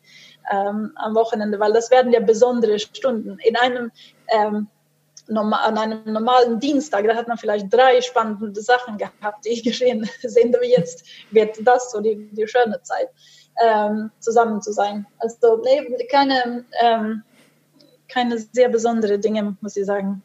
ähm, 0.52 0.92
am 0.96 1.14
Wochenende, 1.14 1.58
weil 1.58 1.72
das 1.72 1.90
werden 1.90 2.12
ja 2.12 2.20
besondere 2.20 2.78
Stunden. 2.78 3.38
In 3.42 3.56
einem 3.56 3.90
ähm, 4.28 4.68
an 5.28 5.78
einem 5.78 6.00
normalen 6.04 6.60
Dienstag, 6.60 7.06
da 7.06 7.14
hat 7.14 7.28
man 7.28 7.38
vielleicht 7.38 7.72
drei 7.72 8.00
spannende 8.00 8.60
Sachen 8.60 8.98
gehabt, 8.98 9.44
die 9.44 9.62
geschehen 9.68 10.08
sind, 10.22 10.54
aber 10.54 10.66
jetzt 10.66 11.04
wird 11.30 11.56
das 11.62 11.90
so 11.90 12.00
die, 12.00 12.28
die 12.32 12.46
schöne 12.46 12.80
Zeit, 12.82 13.08
ähm, 13.64 14.10
zusammen 14.20 14.60
zu 14.60 14.72
sein. 14.72 15.06
Also 15.18 15.62
nee, 15.64 16.06
keine, 16.10 16.64
ähm, 16.82 17.22
keine 18.08 18.38
sehr 18.38 18.68
besondere 18.68 19.18
Dinge, 19.18 19.56
muss 19.60 19.76
ich 19.76 19.86
sagen. 19.86 20.22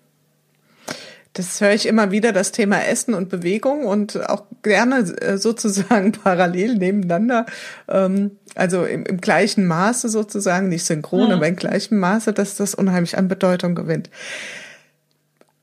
Das 1.34 1.62
höre 1.62 1.74
ich 1.74 1.86
immer 1.86 2.12
wieder, 2.12 2.34
das 2.34 2.52
Thema 2.52 2.84
Essen 2.84 3.14
und 3.14 3.30
Bewegung 3.30 3.86
und 3.86 4.30
auch 4.30 4.44
gerne 4.64 5.00
äh, 5.22 5.38
sozusagen 5.38 6.12
parallel 6.24 6.76
nebeneinander, 6.76 7.46
ähm, 7.88 8.32
also 8.56 8.84
im, 8.84 9.06
im 9.06 9.22
gleichen 9.22 9.66
Maße 9.66 10.10
sozusagen, 10.10 10.70
nicht 10.70 10.86
synchron, 10.86 11.28
mhm. 11.28 11.34
aber 11.34 11.48
im 11.48 11.56
gleichen 11.56 11.98
Maße, 12.00 12.34
dass 12.34 12.56
das 12.56 12.76
unheimlich 12.76 13.18
an 13.18 13.28
Bedeutung 13.28 13.76
gewinnt. 13.76 14.10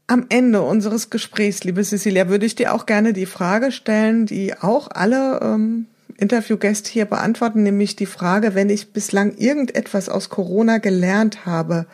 Am 0.08 0.26
Ende 0.28 0.62
unseres 0.62 1.10
Gesprächs, 1.10 1.64
liebe 1.64 1.82
Cecilia, 1.82 2.28
würde 2.28 2.46
ich 2.46 2.54
dir 2.54 2.74
auch 2.74 2.86
gerne 2.86 3.12
die 3.12 3.26
Frage 3.26 3.72
stellen, 3.72 4.26
die 4.26 4.54
auch 4.56 4.88
alle 4.92 5.40
ähm, 5.42 5.86
Interviewgäste 6.16 6.90
hier 6.90 7.06
beantworten, 7.06 7.62
nämlich 7.62 7.96
die 7.96 8.06
Frage, 8.06 8.54
wenn 8.54 8.70
ich 8.70 8.92
bislang 8.92 9.36
irgendetwas 9.36 10.08
aus 10.08 10.28
Corona 10.28 10.78
gelernt 10.78 11.44
habe, 11.44 11.86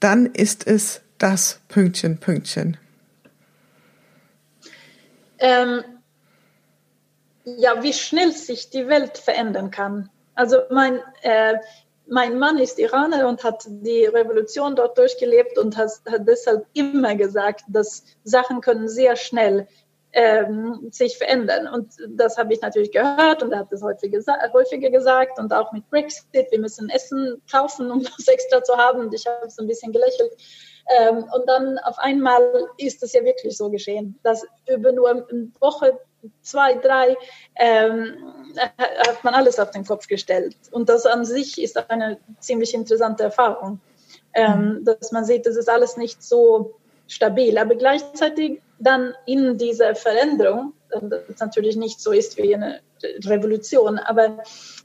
dann 0.00 0.26
ist 0.26 0.66
es 0.66 1.00
das 1.18 1.60
Pünktchen, 1.68 2.18
Pünktchen. 2.18 2.76
Ähm, 5.38 5.82
ja, 7.44 7.82
wie 7.82 7.92
schnell 7.92 8.32
sich 8.32 8.70
die 8.70 8.88
Welt 8.88 9.18
verändern 9.18 9.70
kann. 9.70 10.10
Also 10.34 10.58
mein, 10.70 10.98
äh, 11.22 11.54
mein 12.06 12.38
Mann 12.38 12.58
ist 12.58 12.78
Iraner 12.78 13.28
und 13.28 13.44
hat 13.44 13.64
die 13.66 14.04
Revolution 14.04 14.76
dort 14.76 14.98
durchgelebt 14.98 15.58
und 15.58 15.76
hat, 15.76 15.90
hat 16.10 16.26
deshalb 16.28 16.66
immer 16.74 17.14
gesagt, 17.14 17.64
dass 17.68 18.04
Sachen 18.24 18.60
können 18.60 18.88
sehr 18.88 19.16
schnell 19.16 19.66
ähm, 20.12 20.88
sich 20.90 21.18
verändern. 21.18 21.66
Und 21.66 21.94
das 22.08 22.38
habe 22.38 22.52
ich 22.54 22.60
natürlich 22.60 22.92
gehört 22.92 23.42
und 23.42 23.52
er 23.52 23.60
hat 23.60 23.72
es 23.72 23.82
häufig 23.82 24.14
häufiger 24.52 24.90
gesagt 24.90 25.38
und 25.38 25.52
auch 25.52 25.72
mit 25.72 25.88
Brexit, 25.90 26.50
wir 26.50 26.60
müssen 26.60 26.88
Essen 26.88 27.42
kaufen, 27.50 27.90
um 27.90 28.02
das 28.16 28.28
extra 28.28 28.62
zu 28.62 28.76
haben. 28.76 29.00
Und 29.00 29.14
ich 29.14 29.26
habe 29.26 29.50
so 29.50 29.62
ein 29.62 29.68
bisschen 29.68 29.92
gelächelt. 29.92 30.32
Ähm, 30.98 31.24
und 31.34 31.48
dann 31.48 31.78
auf 31.78 31.98
einmal 31.98 32.68
ist 32.76 33.02
es 33.02 33.12
ja 33.14 33.24
wirklich 33.24 33.56
so 33.56 33.70
geschehen, 33.70 34.18
dass 34.22 34.44
über 34.68 34.92
nur 34.92 35.10
eine 35.10 35.50
Woche 35.58 35.98
zwei, 36.42 36.74
drei, 36.74 37.16
ähm, 37.56 38.14
hat 38.56 39.22
man 39.24 39.34
alles 39.34 39.58
auf 39.58 39.70
den 39.70 39.84
Kopf 39.84 40.06
gestellt. 40.06 40.56
Und 40.70 40.88
das 40.88 41.06
an 41.06 41.24
sich 41.24 41.60
ist 41.60 41.78
eine 41.90 42.18
ziemlich 42.40 42.74
interessante 42.74 43.24
Erfahrung, 43.24 43.80
ähm, 44.34 44.80
mhm. 44.80 44.84
dass 44.84 45.12
man 45.12 45.24
sieht, 45.24 45.46
das 45.46 45.56
ist 45.56 45.68
alles 45.68 45.96
nicht 45.96 46.22
so 46.22 46.74
stabil. 47.06 47.58
Aber 47.58 47.74
gleichzeitig 47.74 48.60
dann 48.78 49.14
in 49.26 49.58
dieser 49.58 49.94
Veränderung, 49.94 50.72
das 50.90 51.38
natürlich 51.40 51.76
nicht 51.76 52.00
so 52.00 52.12
ist 52.12 52.36
wie 52.36 52.54
eine 52.54 52.80
Revolution, 53.24 53.98
aber 53.98 54.42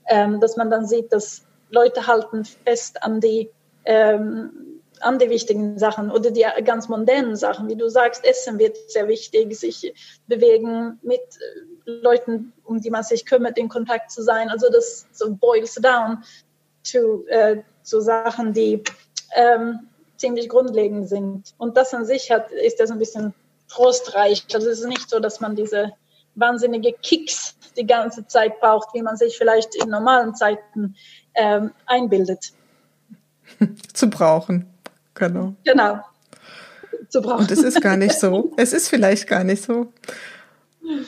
ähm, 0.08 0.40
dass 0.40 0.58
man 0.58 0.70
dann 0.70 0.86
sieht, 0.86 1.12
dass 1.14 1.46
Leute 1.70 2.08
halten 2.08 2.46
fest 2.46 3.04
an 3.04 3.20
die 3.22 3.50
ähm, 3.86 4.69
an 5.02 5.20
die 5.20 5.30
wichtigen 5.30 5.78
Sachen 5.78 6.12
oder 6.12 6.32
die 6.32 6.46
ganz 6.64 6.88
mondänen 6.88 7.36
Sachen, 7.36 7.70
wie 7.70 7.76
du 7.76 7.90
sagst, 7.90 8.26
Essen 8.26 8.60
wird 8.60 8.78
sehr 8.90 9.08
wichtig, 9.08 9.58
sich 9.58 9.94
bewegen, 10.28 11.00
mit 11.02 11.20
äh, 11.20 11.92
Leuten, 11.92 12.54
um 12.64 12.82
die 12.82 12.90
man 12.90 13.04
sich 13.04 13.26
kümmert, 13.26 13.58
in 13.58 13.70
Kontakt 13.70 14.12
zu 14.12 14.22
sein. 14.22 14.50
Also 14.50 14.70
das 14.72 15.08
so 15.12 15.34
boils 15.34 15.76
down 15.76 16.24
to, 16.90 17.26
äh, 17.28 17.62
zu 17.84 18.02
Sachen, 18.02 18.54
die 18.54 18.84
ähm, 19.36 19.88
ziemlich 20.18 20.50
grundlegend 20.50 21.10
sind. 21.10 21.54
Und 21.58 21.78
das 21.78 21.94
an 21.94 22.06
sich 22.06 22.32
hat, 22.32 22.52
ist 22.52 22.80
ja 22.80 22.88
so 22.88 22.94
ein 22.94 23.00
bisschen 23.00 23.34
trostreich. 23.70 24.46
Also 24.54 24.70
es 24.70 24.80
ist 24.80 24.88
nicht 24.88 25.10
so, 25.10 25.20
dass 25.20 25.40
man 25.40 25.56
diese 25.56 25.94
wahnsinnige 26.36 26.94
Kicks 26.94 27.56
die 27.78 27.86
ganze 27.86 28.28
Zeit 28.28 28.60
braucht, 28.60 28.94
wie 28.94 29.02
man 29.02 29.18
sich 29.18 29.38
vielleicht 29.38 29.76
in 29.76 29.90
normalen 29.90 30.36
Zeiten 30.36 30.96
ähm, 31.36 31.72
einbildet. 31.86 32.52
Zu 33.94 34.10
brauchen. 34.10 34.68
Genau. 35.20 35.56
Genau. 35.64 36.00
Zu 37.10 37.22
brauchen. 37.22 37.42
Und 37.42 37.52
es 37.52 37.62
ist 37.62 37.82
gar 37.82 37.98
nicht 37.98 38.20
so. 38.20 38.54
Es 38.58 38.74
ist 38.74 38.90
vielleicht 38.90 39.28
gar 39.28 39.44
nicht 39.44 39.64
so. 39.64 39.92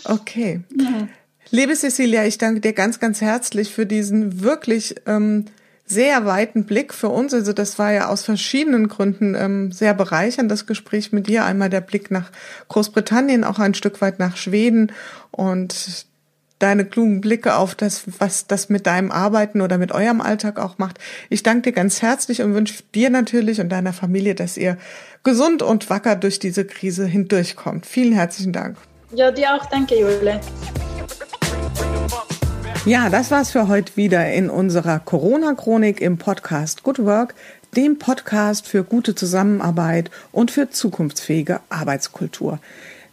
Okay. 0.03 0.61
Ja. 0.77 1.07
Liebe 1.49 1.75
Cecilia, 1.75 2.25
ich 2.25 2.37
danke 2.37 2.61
dir 2.61 2.73
ganz, 2.73 2.99
ganz 2.99 3.21
herzlich 3.21 3.73
für 3.73 3.85
diesen 3.85 4.41
wirklich 4.41 4.95
ähm, 5.05 5.45
sehr 5.85 6.25
weiten 6.25 6.65
Blick 6.65 6.93
für 6.93 7.09
uns. 7.09 7.33
Also 7.33 7.51
das 7.51 7.77
war 7.77 7.91
ja 7.91 8.07
aus 8.07 8.23
verschiedenen 8.23 8.87
Gründen 8.87 9.35
ähm, 9.35 9.71
sehr 9.71 9.93
bereichernd, 9.93 10.49
das 10.49 10.65
Gespräch 10.65 11.11
mit 11.11 11.27
dir. 11.27 11.43
Einmal 11.43 11.69
der 11.69 11.81
Blick 11.81 12.09
nach 12.09 12.31
Großbritannien, 12.69 13.43
auch 13.43 13.59
ein 13.59 13.73
Stück 13.73 14.01
weit 14.01 14.17
nach 14.19 14.37
Schweden 14.37 14.91
und 15.31 16.05
deine 16.61 16.85
klugen 16.85 17.21
Blicke 17.21 17.55
auf 17.55 17.75
das, 17.75 18.03
was 18.19 18.47
das 18.47 18.69
mit 18.69 18.87
deinem 18.87 19.11
Arbeiten 19.11 19.61
oder 19.61 19.77
mit 19.77 19.91
eurem 19.91 20.21
Alltag 20.21 20.59
auch 20.59 20.77
macht. 20.77 20.99
Ich 21.29 21.43
danke 21.43 21.69
dir 21.69 21.71
ganz 21.71 22.01
herzlich 22.01 22.41
und 22.41 22.53
wünsche 22.53 22.83
dir 22.93 23.09
natürlich 23.09 23.59
und 23.59 23.69
deiner 23.69 23.93
Familie, 23.93 24.35
dass 24.35 24.57
ihr 24.57 24.77
gesund 25.23 25.61
und 25.61 25.89
wacker 25.89 26.15
durch 26.15 26.39
diese 26.39 26.65
Krise 26.65 27.05
hindurchkommt. 27.05 27.85
Vielen 27.85 28.13
herzlichen 28.13 28.53
Dank. 28.53 28.77
Ja, 29.13 29.31
dir 29.31 29.55
auch. 29.55 29.65
Danke, 29.65 29.99
Jule. 29.99 30.39
Ja, 32.85 33.09
das 33.09 33.29
war's 33.29 33.51
für 33.51 33.67
heute 33.67 33.95
wieder 33.95 34.31
in 34.31 34.49
unserer 34.49 34.99
Corona-Chronik 34.99 36.01
im 36.01 36.17
Podcast 36.17 36.81
Good 36.81 36.99
Work, 37.05 37.35
dem 37.75 37.99
Podcast 37.99 38.67
für 38.67 38.83
gute 38.83 39.13
Zusammenarbeit 39.13 40.09
und 40.31 40.49
für 40.49 40.69
zukunftsfähige 40.69 41.59
Arbeitskultur. 41.69 42.59